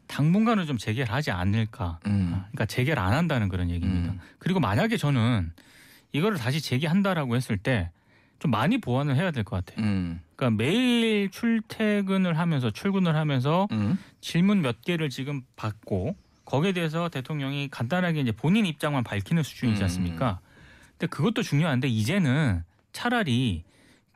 당분간은 0.06 0.66
좀 0.66 0.78
재개를 0.78 1.12
하지 1.12 1.30
않을까. 1.30 1.98
음. 2.06 2.28
그러니까 2.50 2.66
재개를 2.66 3.02
안 3.02 3.12
한다는 3.12 3.48
그런 3.48 3.70
얘기입니다. 3.70 4.12
음. 4.12 4.20
그리고 4.38 4.60
만약에 4.60 4.96
저는 4.96 5.52
이거를 6.12 6.38
다시 6.38 6.60
재개한다라고 6.60 7.36
했을 7.36 7.56
때 7.56 7.90
좀 8.38 8.50
많이 8.50 8.78
보완을 8.78 9.14
해야 9.14 9.30
될 9.30 9.44
것 9.44 9.64
같아요. 9.64 9.86
음. 9.86 10.20
그러니까 10.34 10.60
매일 10.64 11.30
출퇴근을 11.30 12.36
하면서 12.38 12.72
출근을 12.72 13.14
하면서 13.14 13.68
음. 13.70 13.96
질문 14.20 14.62
몇 14.62 14.82
개를 14.82 15.10
지금 15.10 15.42
받고 15.54 16.16
거기에 16.44 16.72
대해서 16.72 17.08
대통령이 17.08 17.68
간단하게 17.70 18.20
이제 18.20 18.32
본인 18.32 18.66
입장만 18.66 19.04
밝히는 19.04 19.42
수준이지 19.42 19.80
음. 19.80 19.84
않습니까? 19.84 20.40
근데 20.98 21.06
그것도 21.06 21.42
중요한데 21.42 21.88
이제는 21.88 22.62
차라리 22.92 23.64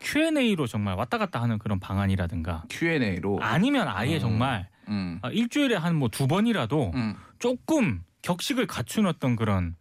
Q&A로 0.01 0.67
정말 0.67 0.95
왔다 0.95 1.17
갔다 1.19 1.41
하는 1.41 1.59
그런 1.59 1.81
방안이라든가 1.81 2.65
Q&A로. 2.69 3.39
아니면 3.41 3.89
아예 3.89 4.17
음. 4.17 4.21
정말 4.21 4.69
음. 4.89 5.19
아, 5.23 5.31
일주일에 5.31 5.75
한 5.77 5.97
뭐 5.97 6.09
두 6.09 6.27
번이라도 6.27 6.93
음. 6.95 7.15
조금 7.39 8.03
격식을 8.23 8.67
갖춘 8.67 9.07
어떤 9.07 9.37
그런 9.37 9.75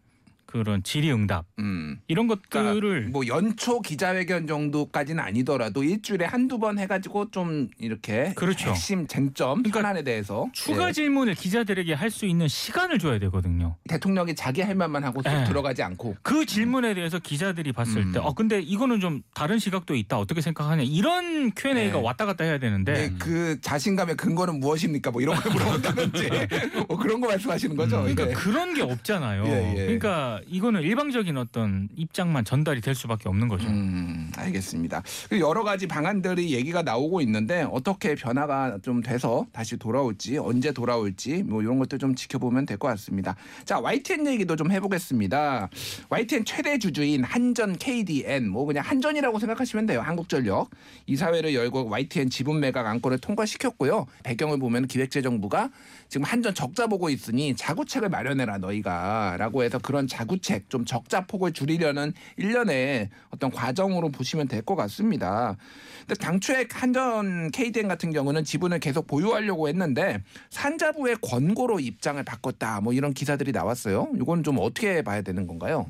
그런 0.56 0.82
질의응답 0.82 1.44
음. 1.58 2.00
이런 2.08 2.26
그러니까 2.26 2.62
것들을 2.62 3.08
뭐 3.08 3.26
연초 3.26 3.80
기자회견 3.80 4.46
정도까지는 4.46 5.22
아니더라도 5.22 5.84
일주일에 5.84 6.24
한두 6.24 6.58
번 6.58 6.78
해가지고 6.78 7.30
좀 7.30 7.68
이렇게 7.78 8.32
그렇죠. 8.34 8.70
핵심 8.70 9.06
쟁점 9.06 9.62
그러니까 9.62 9.80
현안에 9.80 10.02
대해서 10.02 10.48
추가 10.52 10.88
예. 10.88 10.92
질문을 10.92 11.34
기자들에게 11.34 11.92
할 11.94 12.06
수 12.16 12.24
있는 12.24 12.48
시간을 12.48 12.98
줘야 12.98 13.18
되거든요. 13.18 13.76
대통령이 13.88 14.34
자기 14.34 14.62
할 14.62 14.74
말만 14.74 15.04
하고 15.04 15.20
쏙 15.22 15.30
예. 15.32 15.44
들어가지 15.44 15.82
않고 15.82 16.16
그 16.22 16.46
질문에 16.46 16.94
대해서 16.94 17.18
기자들이 17.18 17.72
봤을 17.72 17.98
음. 17.98 18.12
때, 18.12 18.18
어 18.20 18.32
근데 18.32 18.60
이거는 18.60 19.00
좀 19.00 19.22
다른 19.34 19.58
시각도 19.58 19.94
있다. 19.94 20.18
어떻게 20.18 20.40
생각하냐? 20.40 20.82
이런 20.82 21.52
Q&A가 21.54 21.98
네. 21.98 22.02
왔다 22.02 22.24
갔다 22.24 22.44
해야 22.44 22.58
되는데 22.58 22.92
네, 22.92 23.14
그 23.18 23.60
자신감의 23.60 24.16
근거는 24.16 24.60
무엇입니까? 24.60 25.10
뭐 25.10 25.20
이런 25.20 25.36
걸 25.36 25.52
물어본다든지 25.52 26.30
뭐 26.88 26.96
그런 26.96 27.20
거 27.20 27.28
말씀하시는 27.28 27.76
거죠. 27.76 27.98
그러니까 27.98 28.28
예. 28.28 28.32
그런 28.32 28.72
게 28.72 28.82
없잖아요. 28.82 29.44
예, 29.46 29.70
예. 29.72 29.80
그러니까 29.84 30.40
이거는 30.48 30.82
일방적인 30.82 31.36
어떤 31.36 31.88
입장만 31.96 32.44
전달이 32.44 32.80
될 32.80 32.94
수밖에 32.94 33.28
없는 33.28 33.48
거죠. 33.48 33.66
음, 33.68 34.30
알겠습니다. 34.36 35.02
그 35.28 35.40
여러 35.40 35.64
가지 35.64 35.86
방안들이 35.86 36.52
얘기가 36.52 36.82
나오고 36.82 37.20
있는데 37.22 37.66
어떻게 37.70 38.14
변화가 38.14 38.78
좀 38.82 39.02
돼서 39.02 39.46
다시 39.52 39.76
돌아올지 39.76 40.38
언제 40.38 40.72
돌아올지 40.72 41.42
뭐 41.42 41.62
이런 41.62 41.78
것들 41.78 41.98
좀 41.98 42.14
지켜보면 42.14 42.64
될 42.66 42.76
것 42.76 42.88
같습니다. 42.88 43.34
자 43.64 43.78
YTN 43.80 44.26
얘기도 44.26 44.54
좀 44.54 44.70
해보겠습니다. 44.70 45.70
YTN 46.10 46.44
최대 46.44 46.78
주주인 46.78 47.24
한전 47.24 47.78
KDN 47.78 48.48
뭐 48.48 48.66
그냥 48.66 48.84
한전이라고 48.84 49.38
생각하시면 49.38 49.86
돼요. 49.86 50.02
한국전력 50.02 50.68
이사회를 51.06 51.54
열고 51.54 51.88
YTN 51.88 52.28
지분 52.30 52.60
매각 52.60 52.86
안건을 52.86 53.18
통과시켰고요. 53.18 54.06
배경을 54.24 54.58
보면 54.58 54.86
기획재정부가 54.88 55.70
지금 56.08 56.24
한전 56.24 56.54
적자 56.54 56.86
보고 56.86 57.08
있으니 57.08 57.54
자구책을 57.56 58.08
마련해라 58.08 58.58
너희가 58.58 59.36
라고 59.38 59.62
해서 59.64 59.78
그런 59.78 60.06
자구책 60.06 60.70
좀 60.70 60.84
적자 60.84 61.26
폭을 61.26 61.52
줄이려는 61.52 62.12
일련의 62.36 63.08
어떤 63.30 63.50
과정으로 63.50 64.10
보시면 64.10 64.48
될 64.48 64.66
것 64.66 64.74
같습니다. 64.74 65.56
근데 66.00 66.14
당초에 66.16 66.66
한전 66.72 67.50
KDN 67.52 67.86
같은 67.88 68.12
경우는 68.12 68.42
지분을 68.44 68.80
계속 68.80 69.06
보유하려고 69.06 69.68
했는데 69.68 70.22
산자부의 70.50 71.16
권고로 71.22 71.78
입장을 71.78 72.20
바꿨다. 72.24 72.80
뭐 72.80 72.92
이런 72.92 73.12
기사들이 73.14 73.52
나왔어요. 73.52 74.08
이건 74.16 74.42
좀 74.42 74.58
어떻게 74.58 75.02
봐야 75.02 75.22
되는 75.22 75.46
건가요? 75.46 75.86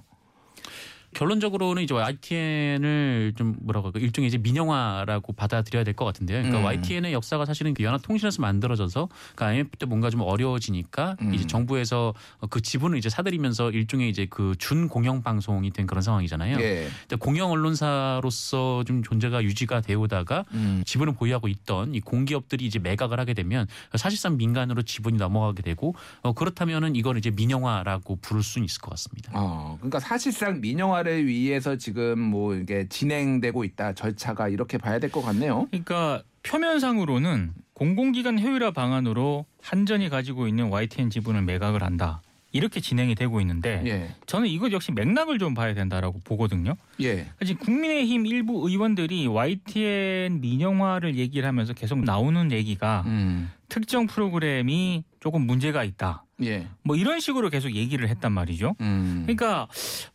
결론적으로는 1.16 1.82
이제 1.82 1.94
YTN을 1.94 3.32
좀 3.36 3.56
뭐라고 3.62 3.86
할까 3.86 4.00
일종의 4.00 4.28
이제 4.28 4.36
민영화라고 4.36 5.32
받아들여야 5.32 5.82
될 5.82 5.96
것 5.96 6.04
같은데요. 6.04 6.42
그러니까 6.42 6.58
음. 6.58 6.64
YTN의 6.64 7.14
역사가 7.14 7.46
사실은 7.46 7.72
그 7.72 7.82
연합통신에서 7.82 8.42
만들어져서 8.42 9.08
그 9.34 9.44
IMF 9.44 9.78
때 9.78 9.86
뭔가 9.86 10.10
좀 10.10 10.20
어려워지니까 10.20 11.16
음. 11.22 11.32
이제 11.32 11.46
정부에서 11.46 12.12
그 12.50 12.60
지분을 12.60 12.98
이제 12.98 13.08
사들이면서 13.08 13.70
일종의 13.70 14.10
이제 14.10 14.26
그 14.26 14.54
준 14.58 14.88
공영 14.88 15.22
방송이 15.22 15.70
된 15.70 15.86
그런 15.86 16.02
상황이잖아요. 16.02 16.58
예. 16.60 16.88
근데 17.02 17.16
공영 17.16 17.50
언론사로서 17.50 18.84
좀 18.84 19.02
존재가 19.02 19.44
유지가 19.44 19.80
되오다가 19.80 20.44
음. 20.52 20.82
지분을 20.84 21.14
보유하고 21.14 21.48
있던 21.48 21.94
이 21.94 22.00
공기업들이 22.00 22.66
이제 22.66 22.78
매각을 22.78 23.20
하게 23.20 23.32
되면 23.32 23.66
사실상 23.94 24.36
민간으로 24.36 24.82
지분이 24.82 25.18
넘어가게 25.18 25.62
되고 25.62 25.94
어, 26.22 26.32
그렇다면은 26.32 26.96
이걸 26.96 27.16
이제 27.16 27.30
민영화라고 27.30 28.16
부를 28.16 28.42
수는 28.42 28.64
있을 28.66 28.80
것 28.80 28.90
같습니다. 28.90 29.30
어, 29.34 29.76
그러니까 29.78 30.00
사실상 30.00 30.60
민영화 30.60 31.02
를 31.06 31.26
위해서 31.28 31.76
지금 31.76 32.18
뭐 32.18 32.54
이게 32.56 32.88
진행되고 32.88 33.62
있다 33.62 33.92
절차가 33.92 34.48
이렇게 34.48 34.76
봐야 34.76 34.98
될 34.98 35.08
것 35.10 35.22
같네요. 35.22 35.68
그러니까 35.70 36.22
표면상으로는 36.42 37.52
공공기관 37.74 38.40
효율화 38.40 38.72
방안으로 38.72 39.46
한전이 39.62 40.08
가지고 40.08 40.48
있는 40.48 40.68
YTN 40.68 41.10
지분을 41.10 41.42
매각을 41.42 41.82
한다. 41.84 42.22
이렇게 42.52 42.80
진행이 42.80 43.14
되고 43.14 43.40
있는데 43.40 43.82
예, 43.86 44.14
저는 44.26 44.48
이것 44.48 44.72
역시 44.72 44.90
맥락을 44.90 45.38
좀 45.38 45.54
봐야 45.54 45.74
된다라고 45.74 46.20
보거든요. 46.24 46.74
예, 47.00 47.26
지금 47.44 47.60
국민의힘 47.64 48.26
일부 48.26 48.68
의원들이 48.68 49.26
YTN 49.28 50.40
민영화를 50.40 51.16
얘기를 51.16 51.46
하면서 51.46 51.72
계속 51.72 52.02
나오는 52.02 52.50
얘기가 52.52 53.04
음, 53.06 53.50
특정 53.68 54.06
프로그램이 54.06 55.04
조금 55.20 55.42
문제가 55.42 55.84
있다. 55.84 56.24
예, 56.42 56.66
뭐 56.82 56.96
이런 56.96 57.18
식으로 57.20 57.48
계속 57.48 57.74
얘기를 57.74 58.08
했단 58.08 58.30
말이죠. 58.32 58.74
음, 58.80 59.22
그러니까 59.24 59.68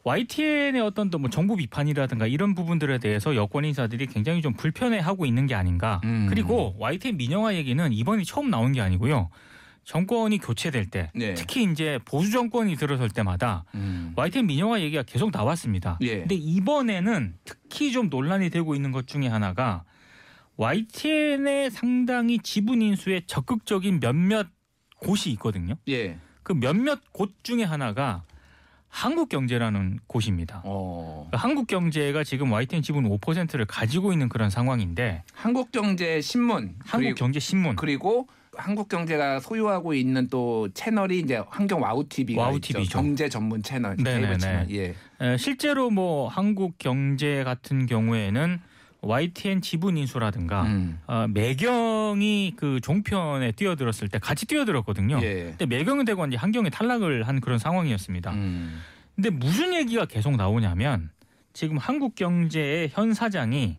YTN의 0.03 0.81
어떤 0.81 1.09
또 1.09 1.17
뭐 1.17 1.29
정부 1.29 1.55
비판이라든가 1.55 2.27
이런 2.27 2.53
부분들에 2.55 2.99
대해서 2.99 3.35
여권 3.35 3.65
인사들이 3.65 4.05
굉장히 4.07 4.41
좀 4.41 4.53
불편해하고 4.53 5.25
있는 5.25 5.47
게 5.47 5.55
아닌가. 5.55 5.99
음. 6.03 6.27
그리고 6.29 6.75
YTN 6.79 7.17
민영화 7.17 7.55
얘기는 7.55 7.91
이번이 7.91 8.25
처음 8.25 8.49
나온 8.49 8.71
게 8.71 8.81
아니고요. 8.81 9.29
정권이 9.83 10.37
교체될 10.37 10.91
때, 10.91 11.09
네. 11.15 11.33
특히 11.33 11.63
이제 11.63 11.97
보수 12.05 12.29
정권이 12.31 12.75
들어설 12.75 13.09
때마다 13.09 13.65
음, 13.73 14.13
YTN 14.15 14.45
민영화 14.45 14.79
얘기가 14.79 15.01
계속 15.01 15.31
나왔습니다. 15.31 15.97
예. 16.01 16.19
근데 16.19 16.35
이번에는 16.35 17.33
특히 17.43 17.91
좀 17.91 18.09
논란이 18.09 18.51
되고 18.51 18.75
있는 18.75 18.91
것 18.91 19.07
중에 19.07 19.27
하나가 19.27 19.83
YTN의 20.57 21.71
상당히 21.71 22.37
지분 22.39 22.83
인수에 22.83 23.21
적극적인 23.25 23.99
몇몇 23.99 24.47
곳이 25.01 25.31
있거든요. 25.31 25.75
예, 25.89 26.17
그 26.43 26.53
몇몇 26.53 27.00
곳 27.12 27.31
중에 27.43 27.63
하나가 27.63 28.24
한국 28.88 29.29
경제라는 29.29 30.00
곳입니다. 30.08 30.62
어, 30.65 31.27
그 31.31 31.38
한국 31.38 31.67
경제가 31.67 32.24
지금 32.24 32.51
YTN 32.51 32.81
지분 32.81 33.05
5%를 33.10 33.65
가지고 33.65 34.12
있는 34.13 34.29
그런 34.29 34.50
상황인데 34.50 35.24
한국 35.34 35.72
경제 35.72 36.20
신문 36.22 36.75
그리고, 36.79 36.86
한국 36.86 37.15
경제 37.15 37.39
신문 37.39 37.75
그리고 37.77 38.27
한국 38.58 38.89
경제가 38.89 39.39
소유하고 39.39 39.93
있는 39.93 40.27
또 40.27 40.67
채널이 40.74 41.20
이제 41.20 41.41
한경 41.50 41.81
와우 41.81 42.03
TV가 42.08 42.41
와우 42.41 42.55
있죠. 42.58 42.74
TV죠. 42.79 42.98
경제 42.98 43.29
전문 43.29 43.63
채널, 43.63 43.96
네네네. 43.96 44.38
채널. 44.38 44.67
예, 44.72 44.96
에, 45.22 45.38
실제로 45.38 45.89
뭐 45.89 46.27
한국 46.27 46.77
경제 46.77 47.46
같은 47.46 47.86
경우에는 47.86 48.60
YTN 49.01 49.62
지분 49.62 49.98
인수라든가 49.98 50.63
음, 50.63 51.00
어, 51.08 51.25
매경이 51.27 52.53
그 52.55 52.79
종편에 52.81 53.51
뛰어들었을 53.53 54.10
때 54.10 54.20
같이 54.20 54.46
뛰어들었거든요. 54.46 55.20
예, 55.24 55.55
근데 55.58 55.65
매경은 55.65 56.05
되고 56.05 56.25
이제 56.27 56.38
한경이 56.38 56.70
탈락을 56.70 57.27
한 57.27 57.41
그런 57.41 57.58
상황이었습니다. 57.58 58.31
음, 58.31 58.79
근데 59.15 59.31
무슨 59.31 59.74
얘기가 59.74 60.05
계속 60.05 60.36
나오냐면 60.36 61.10
지금 61.53 61.77
한국경제의 61.77 62.89
현 62.93 63.13
사장이 63.13 63.77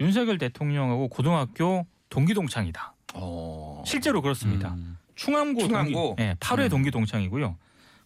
윤석열 0.00 0.38
대통령하고 0.38 1.08
고등학교 1.08 1.86
동기 2.10 2.34
동창이다. 2.34 2.94
어. 3.14 3.82
실제로 3.86 4.20
그렇습니다. 4.22 4.74
음. 4.74 4.98
충암고, 5.14 5.60
충암고? 5.60 5.92
동기, 5.92 6.22
네, 6.22 6.34
8회 6.40 6.64
음. 6.64 6.68
동기 6.68 6.90
동창이고요. 6.90 7.56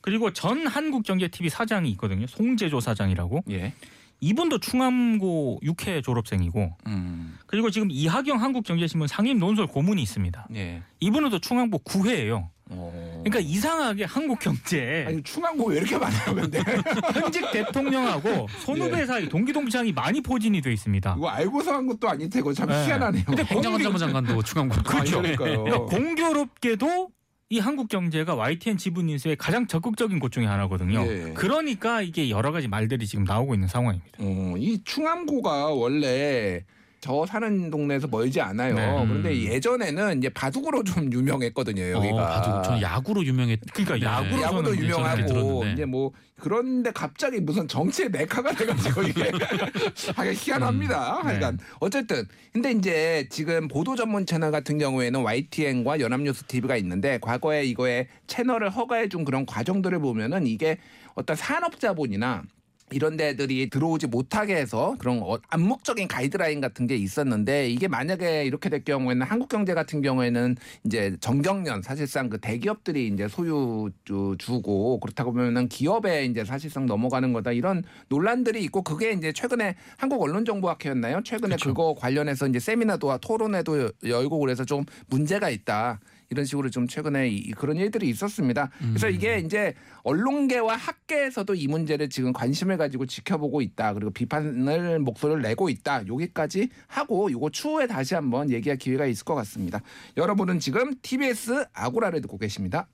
그리고 0.03 0.33
전 0.33 0.67
한국경제TV 0.67 1.49
사장이 1.49 1.91
있거든요. 1.93 2.27
송재조 2.27 2.81
사장이라고. 2.81 3.45
예. 3.51 3.73
이분도 4.21 4.59
충암고 4.59 5.61
6회 5.63 6.03
졸업생이고 6.03 6.77
음. 6.87 7.39
그리고 7.47 7.71
지금 7.71 7.89
이하경 7.91 8.43
한국경제신문 8.43 9.09
상임 9.09 9.39
논설 9.39 9.67
고문이 9.67 10.03
있습니다. 10.03 10.49
예. 10.55 10.83
이분은 11.01 11.31
또 11.31 11.39
충암고 11.39 11.79
9회예요. 11.85 12.49
어. 12.71 13.23
그러니까 13.25 13.41
이상하게 13.41 14.05
한국 14.05 14.41
경제 14.41 15.05
아니 15.09 15.23
충암고 15.23 15.69
왜 15.69 15.79
이렇게 15.79 15.97
많아요, 15.97 16.35
근데 16.35 16.59
현직 17.15 17.51
대통령하고 17.51 18.47
손후배 18.65 19.01
예. 19.01 19.07
사이 19.07 19.29
동기 19.29 19.53
동창이 19.53 19.93
많이 19.93 20.21
포진이 20.21 20.61
돼 20.61 20.73
있습니다. 20.73 21.15
이거 21.17 21.29
알고서 21.29 21.73
한 21.73 21.87
것도 21.87 22.09
아닐 22.09 22.29
테고 22.29 22.53
참 22.53 22.69
네. 22.69 22.87
희한하네요. 22.87 23.25
근데 23.25 23.45
행정관 23.45 23.83
사무장관도 23.83 24.43
충암고 24.43 24.83
그렇죠. 24.83 25.23
그러니까 25.23 25.79
공교롭게도 25.87 27.11
이 27.51 27.59
한국 27.61 27.89
경제가 27.89 28.35
YTN 28.35 28.77
지분 28.77 29.09
인수의 29.09 29.37
가장 29.37 29.67
적극적인 29.67 30.19
곳 30.19 30.33
중에 30.33 30.45
하나거든요. 30.45 31.01
예. 31.07 31.33
그러니까 31.35 32.03
이게 32.03 32.29
여러 32.29 32.53
가지 32.53 32.69
말들이 32.69 33.07
지금 33.07 33.25
나오고 33.25 33.55
있는 33.55 33.69
상황입니다. 33.69 34.19
어, 34.19 34.55
이 34.59 34.83
충암고가 34.85 35.69
원래 35.69 36.63
저 37.01 37.25
사는 37.27 37.71
동네에서 37.71 38.09
멀지 38.09 38.41
않아요. 38.41 38.75
네. 38.75 39.07
그런데 39.07 39.43
예전에는 39.43 40.19
이제 40.19 40.29
바둑으로 40.31 40.83
좀 40.83 41.13
유명했거든요. 41.13 41.91
여기가. 41.91 42.15
어, 42.15 42.27
바둑. 42.27 42.65
저는 42.65 42.83
야구로 42.83 43.25
유명했. 43.25 43.61
그러니까 43.73 43.95
네. 43.97 44.03
야구로 44.05 44.43
야구도 44.43 44.77
유명하고. 44.77 45.65
이제 45.67 45.85
뭐 45.85 46.13
그런데 46.41 46.91
갑자기 46.91 47.41
무슨 47.41 47.69
정치의 47.69 48.11
메카가 48.11 48.53
돼가지고 48.53 49.03
이게 49.03 49.31
하기 50.15 50.31
희한합니다. 50.35 51.19
음, 51.19 51.27
네. 51.27 51.29
하여간 51.33 51.59
어쨌든 51.81 52.27
근데 52.53 52.73
이제 52.73 53.27
지금 53.31 53.69
보도 53.69 53.95
전문 53.95 54.27
채널 54.27 54.51
같은 54.51 54.79
경우에는 54.79 55.23
YTN과 55.23 56.01
연합뉴스 56.01 56.45
TV가 56.45 56.77
있는데 56.79 57.19
과거에 57.21 57.65
이거에 57.65 58.09
채널을 58.27 58.71
허가해준 58.71 59.25
그런 59.25 59.47
과정들을 59.47 59.99
보면은 60.01 60.47
이게 60.47 60.79
어떤 61.15 61.37
산업자본이나 61.37 62.43
이런 62.91 63.17
데들이 63.17 63.69
들어오지 63.71 64.07
못하게 64.07 64.57
해서 64.57 64.95
그런 64.99 65.21
어- 65.23 65.39
암묵적인 65.49 66.09
가이드라인 66.09 66.61
같은 66.61 66.87
게 66.87 66.97
있었는데 66.97 67.69
이게 67.71 67.89
만약에 67.89 68.45
이렇게 68.45 68.69
될 68.69 68.85
경우에는 68.85 69.27
한국 69.27 69.49
경제 69.49 69.75
같은 69.75 70.01
경우에는 70.03 70.57
이제 70.85 71.17
정경련 71.21 71.83
사실상 71.83 72.29
그 72.29 72.39
대기업들이 72.39 73.09
이제 73.09 73.29
소유 73.29 73.91
주- 74.05 74.37
주고 74.39 75.01
그렇다고 75.01 75.33
보면은 75.33 75.69
기업에 75.69 76.25
이제 76.25 76.45
사실상 76.45 76.87
넘어가는 76.87 77.33
거다 77.33 77.53
이런 77.53 77.83
논란들이 78.09 78.63
있고 78.65 78.83
그게 78.83 79.13
이제 79.13 79.33
최근에 79.33 79.77
한국 79.97 80.23
언론 80.23 80.45
정보학회였나요? 80.45 81.23
최근에 81.25 81.57
그쵸. 81.57 81.69
그거 81.71 81.95
관련해서 81.99 82.47
이제 82.49 82.59
세미나도 82.59 83.19
토론회도 83.19 83.91
열고 84.07 84.39
그래서 84.39 84.65
좀 84.65 84.85
문제가 85.09 85.51
있다. 85.51 86.01
이런 86.31 86.45
식으로 86.45 86.69
좀 86.71 86.87
최근에 86.87 87.29
이- 87.29 87.51
그런 87.53 87.77
일들이 87.77 88.09
있었습니다. 88.11 88.71
그래서 88.79 89.09
이게 89.09 89.39
이제 89.39 89.75
언론계와 90.03 90.77
학계에서도 90.77 91.55
이 91.55 91.67
문제를 91.69 92.11
지금 92.11 92.33
관심을 92.33 92.77
가지고 92.77 93.07
지켜보고 93.07 93.63
있다. 93.63 93.95
그리고 93.95 94.11
비판을 94.11 94.99
목소리를 95.01 95.41
내고 95.43 95.69
있다. 95.71 96.07
여기까지 96.07 96.69
하고 96.87 97.31
이거 97.31 97.49
추후에 97.51 97.87
다시 97.87 98.15
한번 98.15 98.51
얘기할 98.51 98.77
기회가 98.79 99.07
있을 99.07 99.25
것 99.25 99.35
같습니다. 99.37 99.81
여러분은 100.17 100.59
지금 100.59 100.95
TBS 101.01 101.65
아고라를 101.73 102.21
듣고 102.21 102.37
계십니다. 102.39 102.89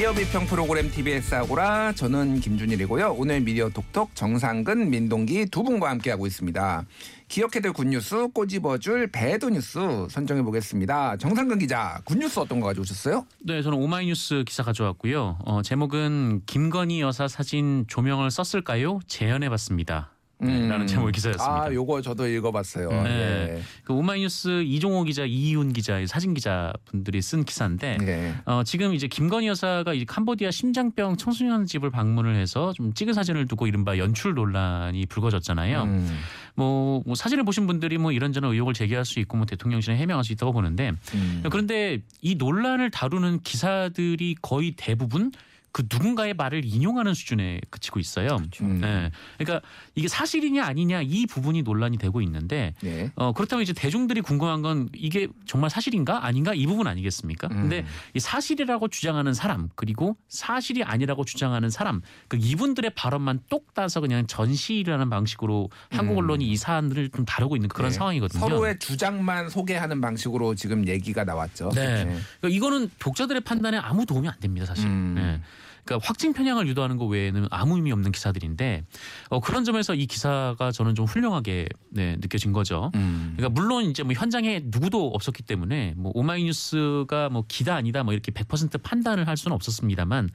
미디어 0.00 0.14
비평 0.14 0.46
프로그램 0.46 0.90
TBS 0.90 1.34
아고라 1.34 1.92
저는 1.92 2.40
김준일이고요. 2.40 3.16
오늘 3.18 3.42
미디어 3.42 3.68
톡톡 3.68 4.14
정상근 4.14 4.88
민동기 4.88 5.44
두 5.50 5.62
분과 5.62 5.90
함께하고 5.90 6.26
있습니다. 6.26 6.86
기억해둘 7.28 7.74
good 7.74 8.01
news 8.01 8.28
꼬집어줄 8.28 9.08
bad 9.08 9.50
news 9.50 9.78
선정해 10.08 10.40
보겠습니다. 10.42 11.18
정상근 11.18 11.58
기자 11.58 12.00
good 12.06 12.23
news 12.23 12.40
어떤 12.40 12.60
거 12.60 12.68
가져오셨어요? 12.68 13.26
네, 13.40 13.60
저는 13.60 13.76
오마이뉴스 13.76 14.44
기사 14.46 14.62
가져왔고요. 14.62 15.36
어, 15.44 15.60
제목은 15.60 16.44
김건희 16.46 17.02
여사 17.02 17.28
사진 17.28 17.84
조명을 17.86 18.30
썼을까요? 18.30 19.00
재현해봤습니다. 19.06 20.12
네, 20.42 20.68
라는 20.68 20.86
제목의 20.86 21.12
기사였습니다. 21.12 21.64
아, 21.64 21.72
요거 21.72 22.00
저도 22.02 22.26
읽어봤어요. 22.26 22.90
네. 22.90 23.08
예. 23.10 23.62
그 23.84 23.92
오마이뉴스 23.92 24.62
이종호 24.62 25.04
기자, 25.04 25.24
이희훈 25.24 25.72
기자, 25.72 26.04
사진 26.06 26.34
기자 26.34 26.72
분들이 26.86 27.20
쓴 27.20 27.44
기사인데 27.44 27.98
네. 27.98 28.34
어, 28.46 28.62
지금 28.64 28.94
이제 28.94 29.06
김건희 29.06 29.48
여사가 29.48 29.94
이 29.94 30.04
캄보디아 30.04 30.50
심장병 30.50 31.16
청소년 31.16 31.66
집을 31.66 31.90
방문을 31.90 32.36
해서 32.36 32.72
좀 32.72 32.94
찍은 32.94 33.12
사진을 33.12 33.46
두고 33.46 33.66
이른바 33.66 33.98
연출 33.98 34.34
논란이 34.34 35.06
불거졌잖아요. 35.06 35.82
음, 35.82 36.18
뭐, 36.54 37.02
뭐 37.04 37.14
사진을 37.14 37.44
보신 37.44 37.66
분들이 37.66 37.98
뭐 37.98 38.12
이런저런 38.12 38.52
의혹을 38.52 38.74
제기할 38.74 39.04
수 39.04 39.20
있고 39.20 39.36
뭐 39.36 39.46
대통령실에 39.46 39.96
해명할 39.96 40.24
수 40.24 40.32
있다고 40.32 40.52
보는데 40.52 40.92
음. 41.14 41.42
그런데 41.50 42.00
이 42.22 42.34
논란을 42.34 42.90
다루는 42.90 43.40
기사들이 43.42 44.36
거의 44.40 44.72
대부분 44.76 45.32
그 45.72 45.84
누군가의 45.90 46.34
말을 46.34 46.64
인용하는 46.64 47.14
수준에 47.14 47.60
그치고 47.70 48.00
있어요. 48.00 48.38
음. 48.62 48.80
네. 48.80 49.10
그러니까 49.38 49.66
이게 49.94 50.08
사실이냐 50.08 50.64
아니냐 50.64 51.02
이 51.02 51.26
부분이 51.26 51.62
논란이 51.62 51.98
되고 51.98 52.20
있는데 52.22 52.74
예. 52.84 53.10
어, 53.14 53.32
그렇다면 53.32 53.62
이제 53.62 53.72
대중들이 53.72 54.20
궁금한 54.20 54.62
건 54.62 54.88
이게 54.94 55.28
정말 55.46 55.70
사실인가 55.70 56.24
아닌가 56.24 56.54
이 56.54 56.66
부분 56.66 56.86
아니겠습니까? 56.86 57.48
음. 57.52 57.62
근데 57.62 57.84
이 58.14 58.20
사실이라고 58.20 58.88
주장하는 58.88 59.32
사람 59.34 59.68
그리고 59.76 60.16
사실이 60.28 60.82
아니라고 60.82 61.24
주장하는 61.24 61.70
사람 61.70 62.00
그 62.28 62.36
이분들의 62.36 62.90
발언만 62.94 63.40
똑 63.48 63.72
따서 63.74 64.00
그냥 64.00 64.26
전시라는 64.26 65.08
방식으로 65.10 65.70
한국 65.90 66.14
음. 66.14 66.18
언론이 66.18 66.46
이 66.46 66.56
사안을 66.56 67.10
좀 67.10 67.24
다루고 67.24 67.56
있는 67.56 67.68
그런 67.68 67.90
네. 67.90 67.96
상황이거든요. 67.96 68.40
서로의 68.40 68.78
주장만 68.78 69.48
소개하는 69.48 70.00
방식으로 70.00 70.54
지금 70.54 70.86
얘기가 70.88 71.24
나왔죠. 71.24 71.70
네. 71.74 72.04
그러니까 72.40 72.48
이거는 72.48 72.90
독자들의 72.98 73.42
판단에 73.42 73.78
아무 73.78 74.04
도움이 74.06 74.28
안 74.28 74.34
됩니다, 74.40 74.66
사실. 74.66 74.86
음. 74.86 75.14
네. 75.16 75.40
그러니까 75.84 76.06
확증 76.06 76.32
편향을 76.32 76.66
유도하는 76.68 76.96
것 76.96 77.06
외에는 77.06 77.46
아무 77.50 77.76
의미 77.76 77.92
없는 77.92 78.12
기사들인데 78.12 78.84
어, 79.28 79.40
그런 79.40 79.64
점에서 79.64 79.94
이 79.94 80.06
기사가 80.06 80.72
저는 80.72 80.94
좀 80.94 81.06
훌륭하게 81.06 81.68
네, 81.90 82.16
느껴진 82.20 82.52
거죠. 82.52 82.90
음. 82.94 83.34
그러니까 83.36 83.60
물론 83.60 83.84
이제 83.84 84.02
뭐 84.02 84.12
현장에 84.12 84.62
누구도 84.64 85.08
없었기 85.08 85.42
때문에 85.42 85.94
뭐 85.96 86.12
오마이뉴스가 86.14 87.28
뭐 87.30 87.44
기다 87.48 87.74
아니다 87.74 88.02
뭐 88.02 88.12
이렇게 88.12 88.32
100% 88.32 88.82
판단을 88.82 89.26
할 89.26 89.36
수는 89.36 89.54
없었습니다만 89.54 90.30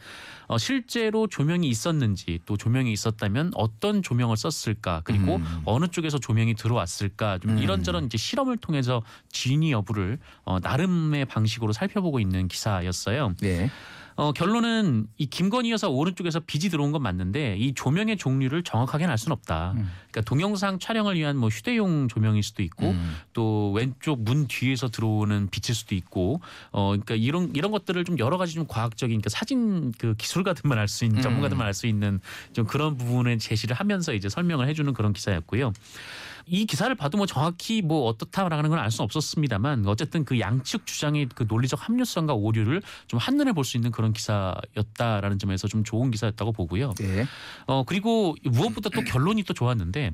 어, 0.47 0.57
실제로 0.57 1.27
조명이 1.27 1.67
있었는지 1.67 2.39
또 2.45 2.57
조명이 2.57 2.91
있었다면 2.91 3.51
어떤 3.55 4.01
조명을 4.01 4.37
썼을까 4.37 5.01
그리고 5.03 5.37
음. 5.37 5.61
어느 5.65 5.87
쪽에서 5.87 6.17
조명이 6.17 6.55
들어왔을까 6.55 7.39
좀 7.39 7.51
음. 7.51 7.57
이런저런 7.57 8.05
이제 8.05 8.17
실험을 8.17 8.57
통해서 8.57 9.01
진위 9.29 9.71
여부를 9.71 10.19
어, 10.43 10.59
나름의 10.59 11.25
방식으로 11.25 11.73
살펴보고 11.73 12.19
있는 12.19 12.47
기사였어요. 12.47 13.35
네. 13.41 13.69
어, 14.17 14.31
결론은 14.31 15.07
이 15.17 15.25
김건희 15.25 15.71
여사 15.71 15.87
오른쪽에서 15.89 16.39
빛이 16.39 16.69
들어온 16.69 16.91
건 16.91 17.01
맞는데 17.01 17.57
이 17.57 17.73
조명의 17.73 18.17
종류를 18.17 18.63
정확하게는 18.63 19.11
알 19.11 19.17
수는 19.17 19.33
없다. 19.33 19.73
음. 19.75 19.91
그러니까 20.09 20.21
동영상 20.21 20.79
촬영을 20.79 21.15
위한 21.15 21.35
뭐 21.35 21.49
휴대용 21.49 22.07
조명일 22.07 22.41
수도 22.41 22.63
있고 22.63 22.91
음. 22.91 23.17
또 23.33 23.73
왼쪽 23.73 24.21
문 24.21 24.47
뒤에서 24.47 24.87
들어오는 24.87 25.49
빛일 25.51 25.75
수도 25.75 25.95
있고 25.95 26.39
어 26.71 26.91
그러니까 26.91 27.15
이런 27.15 27.51
이런 27.55 27.71
것들을 27.71 28.03
좀 28.05 28.17
여러 28.19 28.37
가지 28.37 28.53
좀 28.53 28.65
과학적인 28.67 29.15
그러니까 29.15 29.29
사진 29.29 29.91
그 29.97 30.15
기술가들만 30.15 30.77
알 30.77 30.87
수 30.87 31.03
있는 31.03 31.19
음. 31.19 31.21
전문가들만 31.21 31.65
알 31.67 31.73
수 31.73 31.87
있는 31.87 32.21
좀 32.53 32.65
그런 32.65 32.95
부분을 32.95 33.37
제시를 33.37 33.75
하면서 33.75 34.13
이제 34.13 34.29
설명을 34.29 34.69
해주는 34.69 34.93
그런 34.93 35.11
기사였고요. 35.11 35.73
이 36.47 36.65
기사를 36.65 36.93
봐도 36.95 37.17
뭐 37.17 37.25
정확히 37.25 37.81
뭐 37.81 38.05
어떻다라는 38.07 38.69
건 38.69 38.79
알 38.79 38.91
수는 38.91 39.05
없었습니다만 39.05 39.85
어쨌든 39.87 40.25
그 40.25 40.39
양측 40.39 40.85
주장의 40.85 41.29
그 41.33 41.45
논리적 41.47 41.87
합리성과 41.87 42.33
오류를 42.33 42.81
좀 43.07 43.19
한눈에 43.19 43.51
볼 43.51 43.63
수 43.63 43.77
있는 43.77 43.91
그런 43.91 44.13
기사였다라는 44.13 45.39
점에서 45.39 45.67
좀 45.67 45.83
좋은 45.83 46.11
기사였다고 46.11 46.51
보고요. 46.51 46.93
네. 46.99 47.25
어 47.65 47.83
그리고 47.83 48.35
무엇보다 48.43 48.89
또 48.89 49.01
결론이 49.01 49.43
또 49.43 49.53
좋았는데 49.53 50.11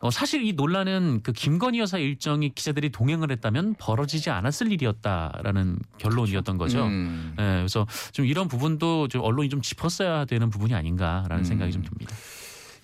어 0.00 0.10
사실 0.10 0.44
이 0.44 0.52
논란은 0.52 1.20
그 1.22 1.32
김건희 1.32 1.78
여사 1.78 1.96
일정이 1.98 2.48
기자들이 2.52 2.90
동행을 2.90 3.30
했다면 3.30 3.76
벌어지지 3.78 4.30
않았을 4.30 4.72
일이었다라는 4.72 5.78
결론이었던 5.98 6.58
거죠. 6.58 6.84
음. 6.86 7.36
예, 7.38 7.42
그래서 7.42 7.86
좀 8.10 8.26
이런 8.26 8.48
부분도 8.48 9.06
좀 9.06 9.20
언론이 9.22 9.48
좀 9.48 9.62
짚었어야 9.62 10.24
되는 10.24 10.50
부분이 10.50 10.74
아닌가라는 10.74 11.38
음. 11.38 11.44
생각이 11.44 11.70
좀 11.70 11.84
듭니다. 11.84 12.16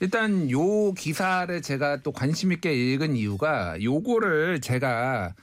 일단 0.00 0.50
요 0.50 0.92
기사를 0.92 1.60
제가 1.60 2.02
또 2.02 2.12
관심 2.12 2.52
있게 2.52 2.72
읽은 2.72 3.16
이유가 3.16 3.76
요거를 3.82 4.60
제가 4.60 5.34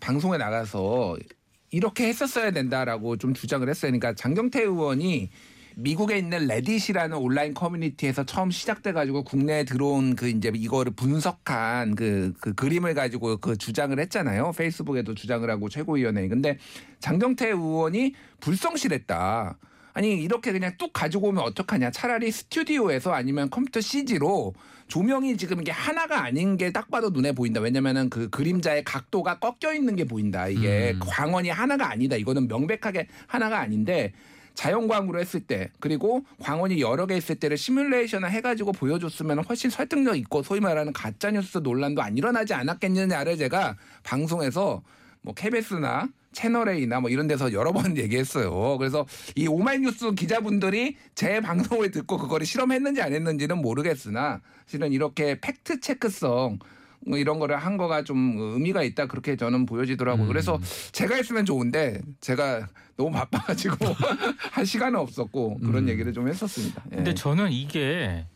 방송에 0.00 0.38
나가서 0.38 1.16
이렇게 1.70 2.06
했었어야 2.06 2.52
된다라고 2.52 3.16
좀 3.16 3.34
주장을 3.34 3.68
했어요. 3.68 3.90
그러니까 3.90 4.14
장경태 4.14 4.62
의원이 4.62 5.30
미국에 5.76 6.16
있는 6.16 6.46
레딧이라는 6.46 7.16
온라인 7.16 7.52
커뮤니티에서 7.52 8.24
처음 8.24 8.52
시작돼 8.52 8.92
가지고 8.92 9.24
국내에 9.24 9.64
들어온 9.64 10.14
그 10.14 10.28
이제 10.28 10.52
이거를 10.54 10.92
분석한 10.94 11.96
그, 11.96 12.32
그 12.40 12.54
그림을 12.54 12.94
가지고 12.94 13.38
그 13.38 13.56
주장을 13.56 13.98
했잖아요. 13.98 14.52
페이스북에도 14.56 15.14
주장을 15.14 15.48
하고 15.50 15.68
최고위원회. 15.68 16.28
근데 16.28 16.58
장경태 17.00 17.48
의원이 17.48 18.14
불성실했다. 18.38 19.58
아니 19.94 20.22
이렇게 20.22 20.52
그냥 20.52 20.72
뚝 20.76 20.92
가지고 20.92 21.28
오면 21.28 21.42
어떡하냐. 21.44 21.92
차라리 21.92 22.30
스튜디오에서 22.30 23.12
아니면 23.12 23.48
컴퓨터 23.48 23.80
CG로 23.80 24.54
조명이 24.88 25.36
지금 25.36 25.60
이게 25.62 25.70
하나가 25.70 26.22
아닌 26.24 26.56
게 26.58 26.70
딱 26.72 26.90
봐도 26.90 27.10
눈에 27.10 27.30
보인다. 27.32 27.60
왜냐면은 27.60 28.10
그 28.10 28.28
그림자의 28.30 28.82
각도가 28.84 29.38
꺾여 29.38 29.72
있는 29.74 29.94
게 29.94 30.04
보인다. 30.04 30.48
이게 30.48 30.92
음. 30.94 31.00
광원이 31.00 31.48
하나가 31.48 31.88
아니다. 31.90 32.16
이거는 32.16 32.48
명백하게 32.48 33.06
하나가 33.28 33.60
아닌데 33.60 34.12
자연광으로 34.54 35.20
했을 35.20 35.40
때 35.40 35.70
그리고 35.78 36.24
광원이 36.40 36.80
여러 36.80 37.06
개 37.06 37.16
있을 37.16 37.36
때를 37.36 37.56
시뮬레이션을 37.56 38.30
해가지고 38.30 38.72
보여줬으면 38.72 39.44
훨씬 39.44 39.70
설득력 39.70 40.16
있고 40.16 40.42
소위 40.42 40.60
말하는 40.60 40.92
가짜뉴스 40.92 41.58
논란도 41.58 42.02
안 42.02 42.16
일어나지 42.18 42.54
않았겠느냐를 42.54 43.36
제가 43.36 43.76
방송에서 44.02 44.82
뭐 45.22 45.34
KBS나 45.34 46.08
채널 46.34 46.68
A나 46.68 47.00
뭐 47.00 47.08
이런 47.08 47.26
데서 47.26 47.52
여러 47.52 47.72
번 47.72 47.96
얘기했어요. 47.96 48.76
그래서 48.76 49.06
이 49.34 49.46
오마이뉴스 49.46 50.12
기자분들이 50.12 50.96
제 51.14 51.40
방송을 51.40 51.90
듣고 51.90 52.18
그거를 52.18 52.44
실험했는지 52.46 53.00
안 53.00 53.14
했는지는 53.14 53.58
모르겠으나 53.58 54.42
실은 54.66 54.92
이렇게 54.92 55.40
팩트 55.40 55.80
체크성 55.80 56.58
뭐 57.06 57.18
이런 57.18 57.38
거를 57.38 57.56
한 57.56 57.76
거가 57.76 58.02
좀 58.02 58.36
의미가 58.38 58.82
있다 58.82 59.06
그렇게 59.06 59.36
저는 59.36 59.66
보여지더라고요. 59.66 60.26
음. 60.26 60.28
그래서 60.28 60.58
제가 60.92 61.16
했으면 61.16 61.44
좋은데 61.44 62.00
제가 62.20 62.66
너무 62.96 63.10
바빠가지고 63.12 63.76
할 64.52 64.66
시간은 64.66 64.98
없었고 64.98 65.58
그런 65.58 65.84
음. 65.84 65.88
얘기를 65.88 66.12
좀 66.12 66.28
했었습니다. 66.28 66.84
예. 66.92 66.96
근데 66.96 67.14
저는 67.14 67.52
이게 67.52 67.80
에, 67.80 68.26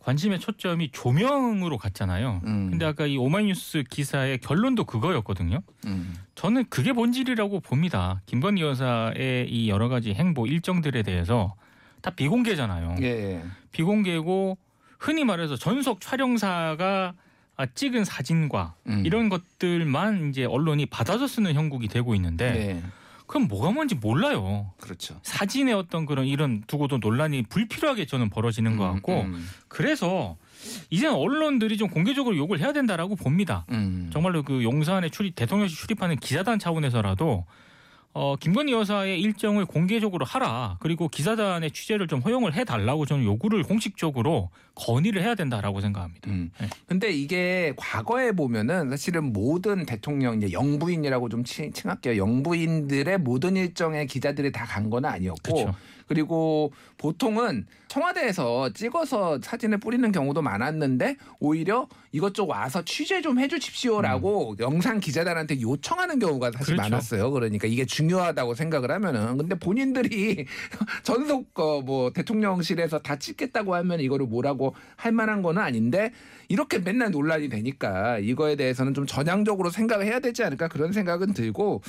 관심의 0.00 0.40
초점이 0.40 0.90
조명으로 0.92 1.78
갔잖아요. 1.78 2.40
음. 2.44 2.70
근데 2.70 2.84
아까 2.84 3.06
이 3.06 3.16
오마이뉴스 3.16 3.84
기사의 3.88 4.38
결론도 4.38 4.84
그거였거든요. 4.84 5.60
음. 5.86 6.14
저는 6.34 6.64
그게 6.68 6.92
본질이라고 6.92 7.60
봅니다. 7.60 8.22
김건희 8.26 8.62
여사의 8.62 9.48
이 9.48 9.68
여러 9.68 9.88
가지 9.88 10.14
행보 10.14 10.46
일정들에 10.46 11.02
대해서 11.02 11.54
다 12.02 12.10
비공개잖아요. 12.10 12.96
예, 13.00 13.06
예. 13.06 13.42
비공개고 13.72 14.58
흔히 14.98 15.24
말해서 15.24 15.56
전속 15.56 16.00
촬영사가 16.00 17.14
아, 17.58 17.66
찍은 17.66 18.04
사진과 18.04 18.74
음. 18.88 19.02
이런 19.06 19.28
것들만 19.28 20.28
이제 20.28 20.44
언론이 20.44 20.86
받아서 20.86 21.26
쓰는 21.26 21.54
형국이 21.54 21.88
되고 21.88 22.14
있는데 22.14 22.50
네. 22.52 22.82
그럼 23.26 23.48
뭐가 23.48 23.70
뭔지 23.72 23.94
몰라요. 23.94 24.72
그렇죠. 24.80 25.18
사진의 25.22 25.74
어떤 25.74 26.06
그런 26.06 26.26
이런 26.26 26.62
두고도 26.66 26.98
논란이 26.98 27.44
불필요하게 27.44 28.06
저는 28.06 28.30
벌어지는 28.30 28.76
것 28.76 28.90
같고 28.92 29.22
음, 29.22 29.48
그래서 29.68 30.36
이제는 30.90 31.14
언론들이 31.14 31.76
좀 31.76 31.88
공개적으로 31.88 32.36
욕을 32.36 32.60
해야 32.60 32.72
된다라고 32.72 33.16
봅니다. 33.16 33.64
음. 33.70 34.10
정말로 34.12 34.42
그 34.42 34.62
용산에 34.62 35.08
출입 35.10 35.34
대통령실 35.34 35.76
출입하는 35.76 36.16
기자단 36.16 36.58
차원에서라도 36.58 37.44
어, 38.18 38.34
김건희 38.34 38.72
여사의 38.72 39.20
일정을 39.20 39.66
공개적으로 39.66 40.24
하라. 40.24 40.78
그리고 40.80 41.06
기자단의 41.06 41.70
취재를 41.72 42.06
좀 42.08 42.20
허용을 42.20 42.54
해달라고 42.54 43.04
저는 43.04 43.26
요구를 43.26 43.62
공식적으로 43.62 44.48
건의를 44.74 45.20
해야 45.22 45.34
된다라고 45.34 45.82
생각합니다. 45.82 46.30
음. 46.30 46.50
네. 46.58 46.66
근데 46.86 47.10
이게 47.12 47.74
과거에 47.76 48.32
보면은 48.32 48.88
사실은 48.88 49.34
모든 49.34 49.84
대통령 49.84 50.38
이제 50.40 50.50
영부인이라고 50.50 51.28
좀 51.28 51.44
칭- 51.44 51.70
칭할게요. 51.74 52.16
영부인들의 52.16 53.18
모든 53.18 53.54
일정에 53.54 54.06
기자들이 54.06 54.50
다 54.50 54.64
간 54.64 54.88
건 54.88 55.04
아니었고 55.04 55.42
그렇죠. 55.42 55.74
그리고 56.06 56.72
보통은 56.98 57.66
청와대에서 57.88 58.70
찍어서 58.72 59.38
사진을 59.42 59.78
뿌리는 59.78 60.10
경우도 60.10 60.42
많았는데 60.42 61.16
오히려 61.38 61.88
이것저것 62.12 62.52
와서 62.52 62.82
취재 62.84 63.20
좀 63.20 63.38
해주십시오라고 63.38 64.56
영상 64.60 65.00
기자단한테 65.00 65.60
요청하는 65.60 66.18
경우가 66.18 66.50
사실 66.52 66.74
음. 66.74 66.76
그렇죠. 66.76 66.90
많았어요. 66.90 67.30
그러니까 67.30 67.66
이게 67.66 67.84
중요하다고 67.84 68.54
생각을 68.54 68.90
하면은 68.90 69.36
근데 69.36 69.54
본인들이 69.54 70.46
전속 71.04 71.58
어, 71.58 71.80
뭐 71.80 72.10
대통령실에서 72.12 72.98
다 73.00 73.16
찍겠다고 73.16 73.74
하면 73.74 74.00
이거를 74.00 74.26
뭐라고 74.26 74.74
할 74.96 75.12
만한 75.12 75.42
거는 75.42 75.62
아닌데 75.62 76.12
이렇게 76.48 76.78
맨날 76.78 77.10
논란이 77.10 77.48
되니까 77.48 78.18
이거에 78.18 78.56
대해서는 78.56 78.94
좀 78.94 79.06
전향적으로 79.06 79.70
생각을 79.70 80.06
해야 80.06 80.20
되지 80.20 80.44
않을까 80.44 80.68
그런 80.68 80.92
생각은 80.92 81.34
들고 81.34 81.82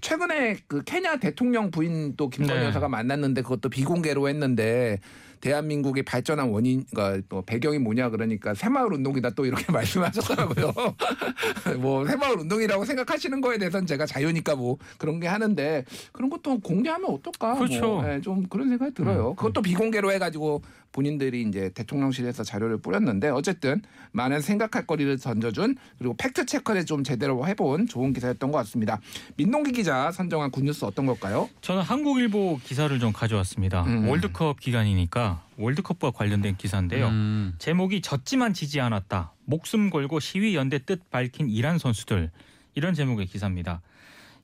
최근에 0.00 0.58
그 0.66 0.82
케냐 0.84 1.16
대통령 1.16 1.70
부인 1.70 2.16
또 2.16 2.28
김건희 2.28 2.60
네. 2.60 2.66
여사가 2.66 2.88
만났는데 2.88 3.42
그것도 3.42 3.63
비공개로 3.68 4.28
했는데 4.28 4.98
대한민국이 5.44 6.02
발전한 6.02 6.48
원인, 6.48 6.84
그러니까 6.90 7.22
또 7.28 7.42
배경이 7.42 7.78
뭐냐 7.78 8.08
그러니까 8.08 8.54
새마을 8.54 8.94
운동이다 8.94 9.30
또 9.30 9.44
이렇게 9.44 9.70
말씀하셨더라고요. 9.72 10.72
뭐 11.80 12.06
새마을 12.06 12.38
운동이라고 12.40 12.86
생각하시는 12.86 13.42
거에 13.42 13.58
대해서는 13.58 13.86
제가 13.86 14.06
자유니까 14.06 14.56
뭐 14.56 14.78
그런 14.96 15.20
게 15.20 15.26
하는데 15.26 15.84
그런 16.12 16.30
것도 16.30 16.60
공개하면 16.60 17.10
어떨까? 17.10 17.56
그렇죠. 17.56 17.86
뭐, 17.86 18.10
예, 18.10 18.22
좀 18.22 18.44
그런 18.44 18.70
생각이 18.70 18.94
들어요. 18.94 19.30
음. 19.30 19.36
그것도 19.36 19.60
비공개로 19.60 20.12
해가지고 20.12 20.62
본인들이 20.94 21.42
이제 21.42 21.70
대통령실에서 21.74 22.44
자료를 22.44 22.78
뿌렸는데 22.78 23.28
어쨌든 23.28 23.82
많은 24.12 24.40
생각할 24.40 24.86
거리를 24.86 25.18
던져준 25.18 25.76
그리고 25.98 26.14
팩트 26.16 26.46
체크를 26.46 26.86
좀 26.86 27.02
제대로 27.02 27.46
해본 27.46 27.88
좋은 27.88 28.12
기사였던 28.12 28.52
것 28.52 28.58
같습니다. 28.58 29.00
민동기 29.36 29.72
기자 29.72 30.12
선정한 30.12 30.52
굿뉴스 30.52 30.84
어떤 30.84 31.06
걸까요? 31.06 31.50
저는 31.60 31.82
한국일보 31.82 32.60
기사를 32.62 32.96
좀 33.00 33.12
가져왔습니다. 33.12 33.82
음. 33.82 34.08
월드컵 34.08 34.60
기간이니까 34.60 35.44
월드컵과 35.58 36.12
관련된 36.12 36.56
기사인데요. 36.56 37.08
음. 37.08 37.54
제목이 37.58 38.00
졌지만 38.00 38.54
지지 38.54 38.80
않았다. 38.80 39.32
목숨 39.44 39.90
걸고 39.90 40.20
시위 40.20 40.54
연대 40.54 40.78
뜻 40.78 41.10
밝힌 41.10 41.50
이란 41.50 41.78
선수들. 41.78 42.30
이런 42.76 42.94
제목의 42.94 43.26
기사입니다. 43.26 43.82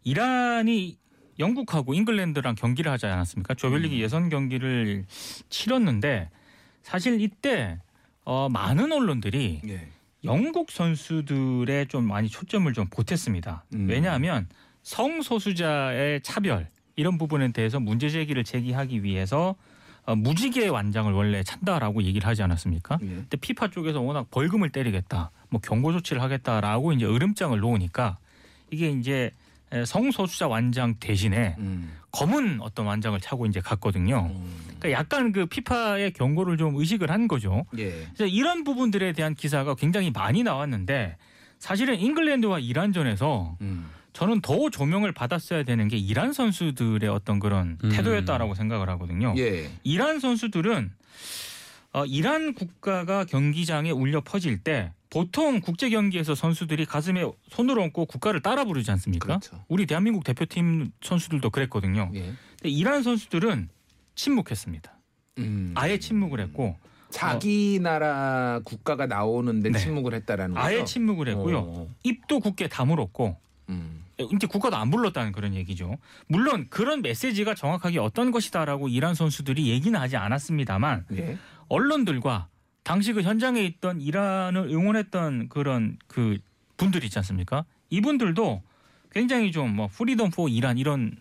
이란이 0.03 0.99
영국하고 1.39 1.95
잉글랜드랑 1.95 2.55
경기를 2.55 2.91
하지 2.93 3.07
않았습니까? 3.07 3.55
조별리그 3.55 3.97
예선 3.99 4.29
경기를 4.29 5.05
치렀는데 5.49 6.29
사실 6.83 7.21
이때 7.21 7.79
어, 8.25 8.49
많은 8.49 8.93
언론들이 8.93 9.63
예. 9.69 9.89
영국 10.25 10.71
선수들의 10.71 11.89
좀 11.89 12.05
많이 12.07 12.29
초점을 12.29 12.71
좀 12.73 12.87
보탰습니다. 12.89 13.65
음. 13.75 13.87
왜냐하면 13.89 14.49
성소수자의 14.83 16.23
차별 16.23 16.69
이런 16.97 17.19
부분에 17.19 17.53
대해서 17.53 17.81
문제 17.81 18.11
제기를 18.11 18.45
제기하기 18.45 19.03
위해서 19.03 19.57
어, 20.05 20.15
무지개 20.17 20.69
완장을 20.69 21.13
원래 21.13 21.43
찬다라고 21.43 22.03
얘기를 22.03 22.27
하지 22.27 22.43
않았습니까? 22.43 22.99
예. 23.03 23.07
근데 23.07 23.37
피파 23.37 23.69
쪽에서 23.69 24.01
워낙 24.01 24.31
벌금을 24.31 24.71
때리겠다, 24.71 25.31
뭐 25.49 25.61
경고 25.61 25.93
조치를 25.93 26.23
하겠다라고 26.23 26.93
이제 26.93 27.07
으름장을 27.07 27.59
놓으니까 27.59 28.19
이게 28.71 28.91
이제 28.91 29.31
에, 29.73 29.85
성소수자 29.85 30.49
완장 30.49 30.95
대신에 30.99 31.55
음. 31.59 31.97
검은 32.13 32.61
어떤 32.61 32.87
완장을 32.87 33.19
차고 33.21 33.47
이제 33.47 33.61
갔거든요. 33.61 34.31
음. 34.35 34.70
그러니까 34.81 34.99
약간 34.99 35.33
그 35.33 35.47
피파의 35.47 36.13
경고를 36.13 36.57
좀 36.57 36.75
의식을 36.77 37.11
한 37.11 37.29
거죠. 37.29 37.65
예. 37.79 38.09
이런 38.27 38.65
부분들에 38.65 39.13
대한 39.13 39.35
기사가 39.35 39.75
굉장히 39.75 40.11
많이 40.11 40.43
나왔는데 40.43 41.17
사실은 41.59 41.99
잉글랜드와 42.01 42.59
이란전에서 42.59 43.59
음. 43.61 43.91
저는 44.13 44.41
더 44.41 44.71
조명을 44.71 45.13
받았어야 45.13 45.63
되는 45.63 45.87
게 45.87 45.97
이란 45.97 46.33
선수들의 46.33 47.09
어떤 47.09 47.39
그런 47.39 47.79
음. 47.85 47.91
태도였다라고 47.91 48.55
생각을 48.55 48.89
하거든요. 48.91 49.35
예. 49.37 49.71
이란 49.85 50.19
선수들은 50.19 50.91
어, 51.93 52.05
이란 52.07 52.55
국가가 52.55 53.25
경기장에 53.25 53.91
울려 53.91 54.21
퍼질 54.21 54.59
때 54.59 54.93
보통 55.11 55.61
국제 55.61 55.91
경기에서 55.91 56.37
선수들이 56.37 56.87
가슴에 56.87 57.25
손을 57.49 57.79
얹고 57.81 58.07
국가를 58.07 58.41
따라 58.41 58.65
부르지 58.65 58.91
않습니까? 58.93 59.27
그렇죠. 59.27 59.65
우리 59.69 59.87
대한민국 59.87 60.23
대표팀 60.23 60.93
선수들도 61.03 61.51
그랬거든요. 61.51 62.11
예. 62.15 62.21
근데 62.21 62.69
이란 62.69 63.03
선수들은 63.03 63.69
침묵했습니다. 64.15 64.93
음. 65.39 65.73
아예 65.77 65.99
침묵을 65.99 66.41
했고 66.41 66.77
자기 67.11 67.79
나라 67.83 68.61
국가가 68.65 69.07
나오는데 69.07 69.71
네. 69.71 69.79
침묵을 69.79 70.15
했다라는 70.15 70.55
거죠. 70.55 70.67
아예 70.67 70.85
침묵을 70.85 71.29
했고요. 71.29 71.59
어. 71.59 71.95
입도 72.03 72.41
굳게 72.41 72.69
다물었고 72.69 73.37
음. 73.71 74.05
이제 74.19 74.47
국가도 74.47 74.77
안 74.77 74.91
불렀다는 74.91 75.33
그런 75.33 75.55
얘기죠. 75.55 75.97
물론 76.29 76.67
그런 76.69 77.01
메시지가 77.03 77.55
정확하게 77.55 77.99
어떤 77.99 78.31
것이다라고 78.31 78.89
이란 78.89 79.15
선수들이 79.15 79.69
얘기는 79.69 79.99
하지 79.99 80.17
않았습니다만 80.17 81.07
예. 81.13 81.39
언론들과 81.69 82.49
당시 82.83 83.13
그 83.13 83.23
현장에 83.23 83.63
있던 83.65 84.01
이란을 84.01 84.69
응원했던 84.69 85.49
그런 85.49 85.97
그 86.07 86.39
분들 86.77 87.03
있지 87.05 87.19
않습니까? 87.19 87.65
이분들도 87.89 88.63
굉장히 89.11 89.51
좀 89.53 89.75
뭐 89.75 89.89
Freedom 89.89 90.31
for 90.31 90.49
Iran 90.49 90.77
이런 90.79 91.17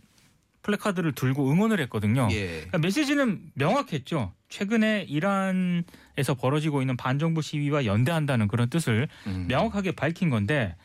플래카드를 0.69 1.13
들고 1.13 1.51
응원을 1.51 1.79
했거든요. 1.81 2.27
예. 2.31 2.47
그러니까 2.47 2.77
메시지는 2.79 3.41
명확했죠. 3.55 4.33
최근에 4.49 5.05
이란에서 5.07 6.35
벌어지고 6.39 6.81
있는 6.81 6.95
반정부 6.97 7.41
시위와 7.41 7.85
연대한다는 7.85 8.47
그런 8.47 8.69
뜻을 8.69 9.07
음. 9.27 9.45
명확하게 9.47 9.93
밝힌 9.93 10.29
건데 10.29 10.75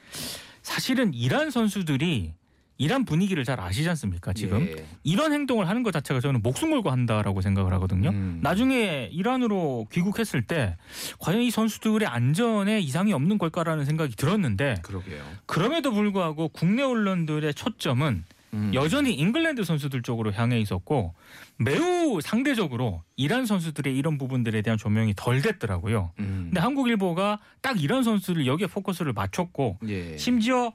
사실은 0.63 1.13
이란 1.13 1.51
선수들이 1.51 2.35
이란 2.77 3.05
분위기를 3.05 3.45
잘 3.45 3.61
아시지 3.61 3.89
않습니까? 3.91 4.33
지금 4.33 4.67
예. 4.67 4.85
이런 5.05 5.33
행동을 5.33 5.69
하는 5.69 5.85
것 5.85 5.93
자체가 5.93 6.19
저는 6.19 6.43
목숨 6.43 6.71
걸고 6.73 6.91
한다라고 6.91 7.41
생각을 7.41 7.73
하거든요. 7.75 8.11
음. 8.11 8.41
나중에 8.43 9.11
이란으로 9.13 9.87
귀국했을 9.93 10.43
때 10.43 10.77
과연 11.21 11.41
이 11.41 11.53
선수들의 11.53 12.09
안전에 12.09 12.81
이상이 12.81 13.13
없는 13.13 13.39
걸까라는 13.39 13.85
생각이 13.85 14.17
들었는데 14.17 14.81
그러게요. 14.83 15.23
그럼에도 15.47 15.93
불구하고 15.93 16.49
국내 16.49 16.83
언론들의 16.83 17.55
초점은 17.55 18.25
음. 18.55 18.71
여전히 18.73 19.13
잉글랜드 19.15 19.65
선수들 19.65 20.03
쪽으로 20.03 20.33
향해 20.33 20.59
있었고 20.61 21.15
매우 21.59 22.21
상대적으로 22.23 23.03
이란 23.17 23.47
선수들의 23.47 23.97
이런 23.97 24.17
부분들에 24.17 24.63
대한 24.63 24.79
조명이 24.79 25.13
덜 25.17 25.43
됐더라고요. 25.43 26.13
음. 26.21 26.47
근데 26.47 26.61
한국 26.61 26.89
일보가 26.89 27.41
딱 27.61 27.83
이런 27.83 28.03
선수를 28.03 28.47
여기에 28.47 28.69
포커스를 28.69 29.13
맞췄고 29.13 29.79
예. 29.89 30.17
심지어 30.17 30.73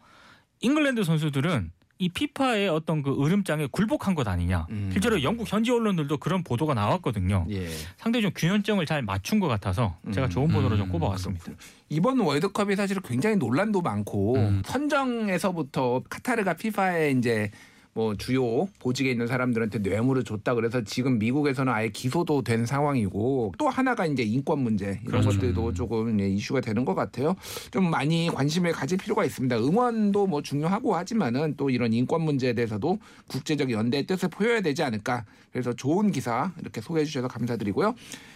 잉글랜드 0.62 1.04
선수들은 1.04 1.72
이 2.01 2.07
피파의 2.07 2.69
어떤 2.69 3.03
그 3.03 3.13
으름장에 3.21 3.67
굴복한 3.69 4.15
것 4.15 4.25
아니냐. 4.25 4.67
음. 4.69 4.89
실제로 4.91 5.21
영국 5.21 5.51
현지 5.51 5.69
언론들도 5.69 6.17
그런 6.17 6.43
보도가 6.45 6.73
나왔거든요. 6.73 7.45
예. 7.49 7.67
상당히 7.97 8.21
좀 8.21 8.31
균형점을 8.33 8.83
잘 8.85 9.01
맞춘 9.01 9.41
것 9.41 9.49
같아서 9.49 9.97
제가 10.13 10.27
음. 10.27 10.29
좋은 10.29 10.47
보도로 10.47 10.77
좀 10.77 10.88
음, 10.88 10.91
꼽아왔습니다. 10.93 11.51
이번 11.89 12.21
월드컵이 12.21 12.77
사실 12.77 13.01
굉장히 13.01 13.35
논란도 13.35 13.81
많고 13.81 14.35
음. 14.38 14.62
선정에서부터 14.65 16.03
카타르가 16.09 16.53
피파에 16.53 17.12
이제 17.12 17.51
뭐 17.93 18.15
주요 18.15 18.67
보직에 18.80 19.12
있는 19.12 19.28
사람들한테 19.28 19.80
뇌물을 19.80 20.23
줬다 20.23 20.54
그래서 20.56 20.84
지금 20.84 21.19
미국에서는 21.19 21.71
아예 21.71 21.89
기소도 21.89 22.43
된 22.43 22.65
상황이고 22.65 23.54
또 23.58 23.69
하나가 23.69 24.06
이제 24.06 24.23
인권 24.23 24.60
문제 24.60 24.99
이런 25.06 25.21
그렇죠. 25.21 25.30
것들도 25.30 25.73
조금 25.73 26.19
예, 26.19 26.30
이슈가 26.30 26.62
되는 26.62 26.86
것 26.86 26.95
같아요. 26.95 27.36
좀 27.71 27.89
많이 27.89 28.30
관심을 28.34 28.71
가질 28.71 28.97
필요가 28.97 29.25
있습니다. 29.25 29.58
응원도 29.58 30.28
뭐 30.28 30.41
중요하고 30.41 30.95
하지만은 30.95 31.56
또 31.58 31.69
이런 31.69 31.91
인권 31.93 32.21
문제에 32.21 32.54
대해서도 32.54 32.99
국제적 33.28 33.71
연대의 33.71 34.06
뜻을 34.06 34.30
보여야 34.30 34.62
되지 34.62 34.84
않을까. 34.84 35.25
그래서 35.52 35.73
좋은 35.73 36.12
기사 36.12 36.52
이렇게 36.60 36.82
소개해 36.82 37.06
주셔서 37.06 37.28
감사드리고요. 37.28 37.95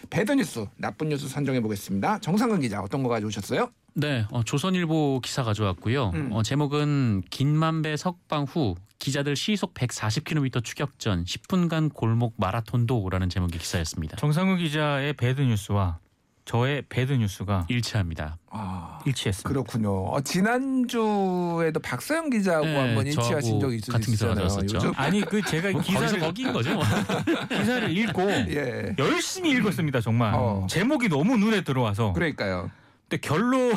bad 0.10 0.32
news, 0.32 0.66
나쁜 0.78 1.10
뉴스 1.10 1.28
선정해 1.28 1.62
보겠습니다. 1.62 2.20
정상근 2.20 2.62
기자 2.62 2.82
어떤 2.82 3.04
거 3.04 3.10
가져오셨어요? 3.10 3.70
네, 3.96 4.26
어, 4.32 4.44
조선일보 4.44 5.22
기사 5.24 5.44
가져왔고요. 5.44 6.12
음. 6.16 6.32
어, 6.32 6.42
제목은 6.44 7.24
김만배 7.30 7.96
석방 7.98 8.44
후 8.44 8.76
기자들 9.00 9.36
시속 9.36 9.74
140km 9.74 10.64
추격전 10.64 11.26
10분간 11.26 11.94
골목 11.94 12.34
마라톤도라는 12.38 13.30
제목의 13.30 13.60
기사였습니다. 13.60 14.18
정상우 14.18 14.56
기자의 14.58 15.14
bad 15.14 15.42
news와 15.42 16.00
저의 16.46 16.84
배드 16.90 17.14
뉴스가 17.14 17.68
일치합니다. 17.70 18.38
아. 18.50 19.00
일치했습니다. 19.06 19.48
그렇군요. 19.48 20.08
어, 20.08 20.22
지난주에도 20.22 21.80
박서영 21.80 22.30
기자하고 22.30 22.66
네, 22.66 22.78
한번 22.78 23.08
일치하신 23.08 23.60
적이 23.60 23.76
있으시잖아요. 23.76 24.00
같은 24.00 24.12
기사 24.12 24.28
가져왔었죠. 24.28 24.94
아니 24.96 25.22
그 25.22 25.42
제가 25.42 25.80
기사를 25.82 26.20
거기인 26.20 26.52
거죠. 26.52 26.74
뭐. 26.76 26.84
기사를 27.50 27.98
읽고 27.98 28.22
예. 28.30 28.96
열심히 28.98 29.52
읽었습니다 29.52 30.02
정말 30.02 30.34
어. 30.34 30.66
제목이 30.70 31.10
너무 31.10 31.38
눈에 31.38 31.62
들어와서 31.64 32.14
그러니까요. 32.14 32.72
근데 33.14 33.18
결론이 33.18 33.74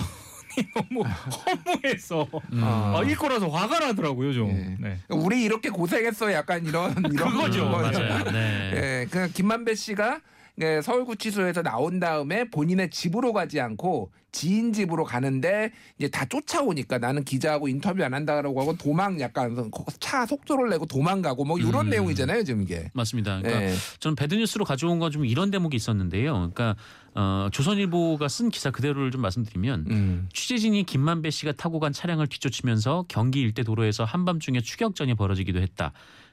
너무 0.75 1.03
허무해서 1.05 2.27
음. 2.53 2.61
아. 2.65 2.95
아, 2.99 3.03
읽고 3.05 3.29
나서 3.29 3.49
화가 3.49 3.79
나더라고요 3.81 4.33
좀. 4.33 4.51
예. 4.51 4.77
네. 4.89 4.99
우리 5.11 5.43
이렇게 5.45 5.69
고생했어 5.69 6.33
약간 6.33 6.65
이런 6.65 6.95
이런. 7.13 7.37
거죠. 7.37 7.69
맞아요. 7.69 8.25
네. 8.33 8.71
예, 8.75 9.07
그 9.11 9.31
김만배 9.33 9.75
씨가 9.75 10.21
네, 10.59 10.81
서울구치소에서 10.81 11.61
나온 11.63 12.01
다음에 12.01 12.45
본인의 12.49 12.89
집으로 12.89 13.35
가지 13.35 13.61
않고 13.61 14.11
지인 14.33 14.73
집으로 14.73 15.05
가는데 15.05 15.71
이제 15.99 16.09
다 16.09 16.25
쫓아오니까 16.25 16.97
나는 16.97 17.25
기자하고 17.25 17.69
인터뷰 17.69 18.03
안 18.03 18.15
한다라고 18.15 18.59
하고 18.63 18.75
도망 18.75 19.21
약간 19.21 19.71
차 20.01 20.25
속도를 20.25 20.71
내고 20.71 20.87
도망가고 20.87 21.45
뭐 21.45 21.59
이런 21.59 21.87
음. 21.87 21.91
내용이잖아요 21.91 22.45
지금 22.45 22.63
이게. 22.63 22.91
맞습니다. 22.95 23.41
그러니까 23.43 23.67
예. 23.67 23.75
저는 24.01 24.17
배드뉴스로 24.17 24.65
가져온 24.65 24.99
건 24.99 25.11
좀 25.13 25.27
이런 25.27 25.51
대목이 25.51 25.77
있었는데요. 25.77 26.33
그러니까 26.33 26.75
어, 27.17 27.49
조선일보가 27.51 28.29
쓴 28.29 28.51
기사 28.51 28.71
그대로를 28.71 29.11
좀 29.11 29.23
말씀드리면 29.23 29.87
음. 29.91 30.29
취재진이 30.35 30.85
김만배 30.85 31.31
씨가 31.31 31.53
타고 31.53 31.81
간 31.81 31.93
차량을 31.93 32.27
뒤쫓으면서 32.27 33.07
경기 33.09 33.41
일대 33.41 33.63
도로에서 33.63 34.05
한밤중에 34.05 34.61
추격전이 34.61 35.15
벌어지기도 35.15 35.61
했다. 35.61 35.93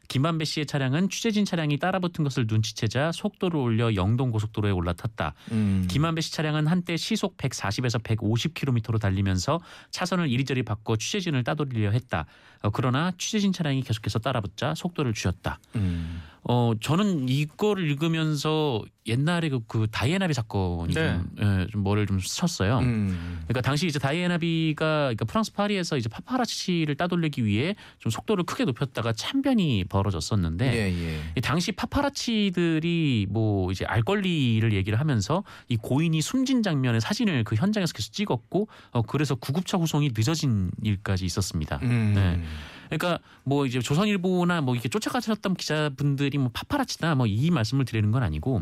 김만배 0.10 0.43
씨의 0.43 0.65
차량은 0.65 1.10
취재진 1.10 1.46
차량이 1.46 1.78
따라붙은 1.78 2.26
것을 2.26 2.46
눈치채자 2.48 3.13
속도를 3.13 3.58
올려 3.58 3.96
영동 3.96 4.32
고속도로에 4.32 4.72
올라탔다. 4.72 5.34
음. 5.54 5.88
김만배 5.89 6.19
씨 6.19 6.34
차량은 6.34 6.67
한때 6.67 6.98
시속 6.98 7.38
140에서 7.38 8.04
150km로 8.04 9.00
달리면서 9.00 9.62
차선을 9.91 10.30
이리저리 10.30 10.63
바꿔 10.63 10.98
취재진을 10.98 11.46
따돌리려 11.46 11.91
했다. 11.91 12.26
어, 12.62 12.69
그러나 12.72 13.13
취재진 13.17 13.54
차량이 13.54 13.82
계속해서 13.82 14.19
따라붙자 14.19 14.76
속도를 14.76 15.13
줄였다. 15.13 15.60
음. 15.78 16.22
어 16.43 16.73
저는 16.79 17.29
이거를 17.29 17.89
읽으면서 17.89 18.82
옛날에 19.06 19.49
그, 19.49 19.60
그 19.67 19.88
다이애나비 19.91 20.34
사건이 20.34 20.93
네. 20.93 21.13
좀, 21.13 21.29
예, 21.41 21.67
좀 21.67 21.84
뭐를 21.84 22.08
좀 22.08 22.19
스쳤어요. 22.19 22.79
음. 22.79 23.41
그러니까 23.43 23.62
당시 23.62 23.88
이제 23.88 23.99
다이애나비가 23.99 24.86
그러니까 24.86 25.25
프랑스 25.25 25.51
파리에서 25.53 25.97
이제 25.97 26.10
파파라치를 26.10 26.95
따돌리기 26.95 27.45
위해 27.45 27.75
좀 27.99 28.10
속도를 28.10 28.45
크게 28.45 28.65
높였다가 28.65 29.13
참변이 29.13 29.86
벌어졌었는데 29.86 30.73
예, 30.73 30.93
예. 30.93 31.19
이 31.36 31.41
당시 31.41 31.71
파파라치들이 31.71 33.27
뭐 33.29 33.71
이제 33.71 33.86
알 33.86 34.03
권리를 34.03 34.73
얘기를 34.73 34.99
하면서 34.99 35.43
이 35.67 35.77
고인이 35.77 36.21
숨진 36.21 36.63
장면의 36.63 37.01
사진을 37.01 37.43
그 37.43 37.56
현장에서 37.56 37.93
계속 37.93 38.12
찍었고 38.12 38.67
어 38.91 39.01
그래서 39.01 39.36
구급차 39.36 39.77
후송이 39.77 40.12
늦어진 40.15 40.71
일까지 40.82 41.25
있었습니다. 41.25 41.79
음. 41.84 42.13
네. 42.15 42.43
그러니까 42.89 43.19
뭐 43.43 43.65
이제 43.65 43.79
조선일보나 43.79 44.62
뭐 44.62 44.75
이렇게 44.75 44.89
쫓아가셨던 44.89 45.56
기자분들이 45.56 46.33
뭐 46.38 46.50
파파라치다 46.54 47.15
뭐 47.15 47.34
이 47.34 47.50
말씀을 47.52 47.86
드리는 47.86 48.12
건 48.12 48.24
아니고 48.24 48.62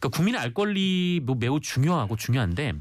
그러니까 0.00 0.08
국민의 0.08 0.40
알 0.40 0.52
권리 0.52 1.20
뭐 1.22 1.36
매우 1.38 1.60
중요하고 1.60 2.16
중요한데 2.16 2.72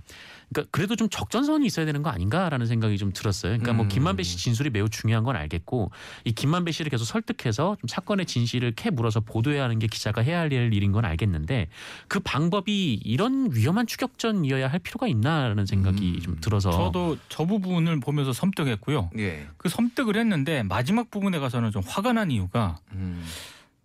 그러니까 0.49 0.69
그래도 0.71 0.95
좀 0.95 1.09
적전선이 1.09 1.65
있어야 1.65 1.85
되는 1.85 2.01
거 2.01 2.09
아닌가라는 2.09 2.65
생각이 2.67 2.97
좀 2.97 3.11
들었어요. 3.11 3.51
그러니까 3.51 3.73
뭐 3.73 3.85
음. 3.85 3.89
김만배 3.89 4.23
씨 4.23 4.37
진술이 4.37 4.69
매우 4.69 4.87
중요한 4.89 5.23
건 5.25 5.35
알겠고 5.35 5.91
이 6.23 6.31
김만배 6.31 6.71
씨를 6.71 6.89
계속 6.89 7.03
설득해서 7.03 7.75
좀 7.79 7.87
사건의 7.87 8.25
진실을 8.25 8.71
캐 8.75 8.89
물어서 8.89 9.19
보도해야 9.19 9.63
하는 9.63 9.77
게 9.79 9.87
기자가 9.87 10.21
해야 10.21 10.39
할 10.39 10.51
일인 10.53 10.91
건 10.93 11.03
알겠는데 11.03 11.67
그 12.07 12.19
방법이 12.21 12.93
이런 13.03 13.49
위험한 13.51 13.87
추격전이어야 13.87 14.69
할 14.69 14.79
필요가 14.79 15.07
있나라는 15.07 15.65
생각이 15.65 16.13
음. 16.15 16.19
좀 16.21 16.37
들어서 16.39 16.71
저도 16.71 17.17
저 17.27 17.45
부분을 17.45 17.99
보면서 17.99 18.31
섬뜩했고요. 18.31 19.11
예. 19.17 19.47
그 19.57 19.67
섬뜩을 19.67 20.15
했는데 20.15 20.63
마지막 20.63 21.11
부분에 21.11 21.39
가서는 21.39 21.71
좀 21.71 21.81
화가 21.85 22.13
난 22.13 22.31
이유가 22.31 22.77
음. 22.93 23.25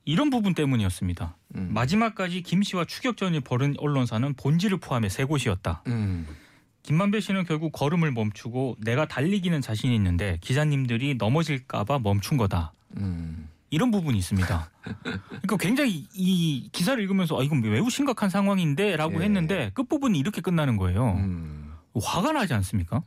이런 0.04 0.30
부분 0.30 0.54
때문이었습니다. 0.54 1.36
음. 1.56 1.70
마지막까지 1.72 2.42
김 2.42 2.62
씨와 2.62 2.84
추격전이 2.84 3.40
벌인 3.40 3.74
언론사는 3.78 4.34
본지를 4.34 4.78
포함해 4.78 5.08
세 5.08 5.24
곳이었다. 5.24 5.82
음. 5.86 6.26
김만배 6.82 7.20
씨는 7.20 7.44
결국 7.44 7.70
걸음을 7.72 8.10
멈추고 8.10 8.76
내가 8.80 9.06
달리기는 9.06 9.60
자신이 9.60 9.94
있는데 9.94 10.38
기자님들이 10.40 11.14
넘어질까봐 11.14 12.00
멈춘 12.00 12.36
거다. 12.36 12.72
음. 12.96 13.48
이런 13.70 13.90
부분이 13.90 14.18
있습니다. 14.18 14.70
그러니까 14.82 15.56
굉장히 15.58 16.06
이 16.12 16.68
기사를 16.72 17.02
읽으면서 17.02 17.40
아 17.40 17.42
이건 17.42 17.62
매우 17.62 17.88
심각한 17.88 18.28
상황인데라고 18.28 19.20
예. 19.20 19.24
했는데 19.24 19.70
끝 19.72 19.88
부분이 19.88 20.18
이렇게 20.18 20.40
끝나는 20.42 20.76
거예요. 20.76 21.12
음. 21.12 21.72
화가 21.94 22.32
나지 22.32 22.52
않습니까? 22.52 23.02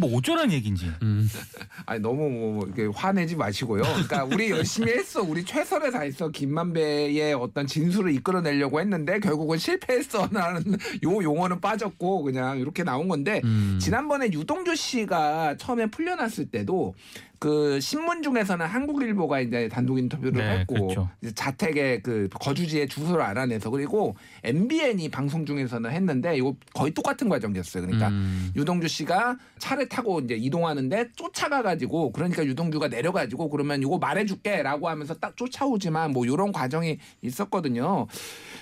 뭐 0.00 0.16
어쩌란 0.16 0.50
얘기인지. 0.52 0.90
음. 1.02 1.28
아니 1.86 2.00
너무 2.00 2.28
뭐 2.28 2.66
이렇게 2.66 2.86
화내지 2.86 3.36
마시고요. 3.36 3.82
그러니까 3.82 4.24
우리 4.24 4.50
열심히 4.50 4.92
했어. 4.92 5.22
우리 5.22 5.44
최선을 5.44 5.92
다했어. 5.92 6.30
김만배의 6.30 7.34
어떤 7.34 7.66
진술을 7.66 8.12
이끌어내려고 8.14 8.80
했는데 8.80 9.20
결국은 9.20 9.58
실패했어라는 9.58 10.62
요 11.04 11.22
용어는 11.22 11.60
빠졌고 11.60 12.22
그냥 12.22 12.58
이렇게 12.58 12.82
나온 12.82 13.08
건데 13.08 13.40
음. 13.44 13.78
지난번에 13.80 14.32
유동규 14.32 14.74
씨가 14.74 15.56
처음에 15.58 15.86
풀려났을 15.86 16.46
때도 16.46 16.94
그 17.40 17.80
신문 17.80 18.22
중에서는 18.22 18.66
한국일보가 18.66 19.40
이제 19.40 19.66
단독 19.68 19.98
인터뷰를 19.98 20.32
네, 20.32 20.58
했고 20.58 20.74
그렇죠. 20.74 21.08
자택의 21.34 22.02
그 22.02 22.28
거주지의 22.38 22.86
주소를 22.86 23.22
알아내서 23.22 23.70
그리고 23.70 24.14
MBN이 24.44 25.08
방송 25.08 25.46
중에서는 25.46 25.90
했는데 25.90 26.36
이거 26.36 26.54
거의 26.74 26.92
똑같은 26.92 27.30
과정이었어요. 27.30 27.86
그러니까 27.86 28.08
음. 28.08 28.52
유동규 28.54 28.88
씨가 28.88 29.38
차를 29.58 29.88
타고 29.90 30.20
이제 30.20 30.36
이동하는데 30.36 31.10
쫓아가 31.16 31.62
가지고 31.62 32.12
그러니까 32.12 32.46
유동규가 32.46 32.88
내려 32.88 33.12
가지고 33.12 33.50
그러면 33.50 33.82
이거 33.82 33.98
말해 33.98 34.24
줄게라고 34.24 34.88
하면서 34.88 35.12
딱 35.14 35.36
쫓아오지만 35.36 36.12
뭐 36.12 36.26
요런 36.26 36.52
과정이 36.52 36.98
있었거든요. 37.20 38.06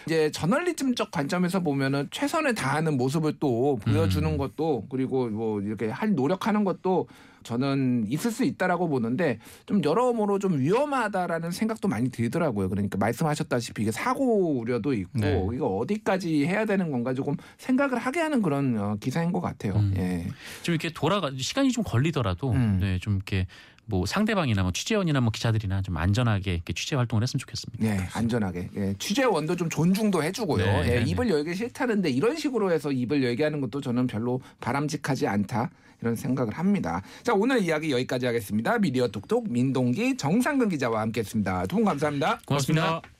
이제 0.06 0.30
저널리즘적 0.32 1.10
관점에서 1.10 1.60
보면은 1.60 2.08
최선을 2.10 2.54
다하는 2.54 2.96
모습을 2.96 3.38
또 3.38 3.78
보여주는 3.84 4.28
음. 4.28 4.38
것도 4.38 4.86
그리고 4.90 5.28
뭐 5.28 5.60
이렇게 5.60 5.88
할 5.88 6.14
노력하는 6.14 6.64
것도 6.64 7.06
저는 7.42 8.06
있을 8.08 8.30
수 8.30 8.44
있다라고 8.44 8.88
보는데 8.88 9.38
좀 9.66 9.82
여러모로 9.82 10.38
좀 10.38 10.58
위험하다라는 10.58 11.50
생각도 11.50 11.88
많이 11.88 12.10
들더라고요. 12.10 12.68
그러니까 12.68 12.98
말씀하셨다시피 12.98 13.82
이게 13.82 13.90
사고 13.90 14.58
우려도 14.58 14.92
있고 14.94 15.18
네. 15.18 15.48
이거 15.54 15.66
어디까지 15.78 16.46
해야 16.46 16.64
되는 16.64 16.90
건가 16.90 17.14
조금 17.14 17.36
생각을 17.58 17.98
하게 17.98 18.20
하는 18.20 18.42
그런 18.42 18.78
어, 18.78 18.96
기사인 19.00 19.32
것 19.32 19.40
같아요. 19.40 19.74
음. 19.74 19.94
예. 19.96 20.26
좀 20.62 20.74
이렇게 20.74 20.90
돌아가 20.90 21.30
시간이 21.36 21.72
좀 21.72 21.84
걸리더라도 21.84 22.50
음. 22.52 22.78
네, 22.80 22.98
좀 22.98 23.16
이렇게 23.16 23.46
뭐 23.88 24.04
상대방이나 24.04 24.62
뭐 24.62 24.70
취재원이나 24.70 25.20
뭐 25.20 25.30
기자들이나 25.30 25.80
좀 25.80 25.96
안전하게 25.96 26.54
이렇게 26.54 26.74
취재 26.74 26.94
활동을 26.94 27.22
했으면 27.22 27.38
좋겠습니다. 27.38 27.82
네, 27.82 28.06
안전하게. 28.12 28.68
예, 28.76 28.94
취재원도 28.98 29.56
좀 29.56 29.70
존중도 29.70 30.22
해주고요. 30.22 30.64
네, 30.64 30.78
예, 30.80 30.82
네, 30.82 31.04
네. 31.04 31.10
입을 31.10 31.30
열기 31.30 31.54
싫다는데 31.54 32.10
이런 32.10 32.36
식으로 32.36 32.70
해서 32.70 32.92
입을 32.92 33.24
열게 33.24 33.44
하는 33.44 33.62
것도 33.62 33.80
저는 33.80 34.06
별로 34.06 34.40
바람직하지 34.60 35.26
않다. 35.26 35.70
이런 36.00 36.14
생각을 36.16 36.54
합니다. 36.54 37.02
자, 37.22 37.32
오늘 37.34 37.60
이야기 37.62 37.90
여기까지 37.92 38.26
하겠습니다. 38.26 38.78
미디어 38.78 39.08
톡톡 39.08 39.50
민동기 39.50 40.16
정상근 40.16 40.68
기자와 40.68 41.00
함께했습니다. 41.02 41.66
두 41.66 41.76
분 41.76 41.84
감사합니다. 41.84 42.40
고맙습니다. 42.46 42.86
고맙습니다. 42.86 43.17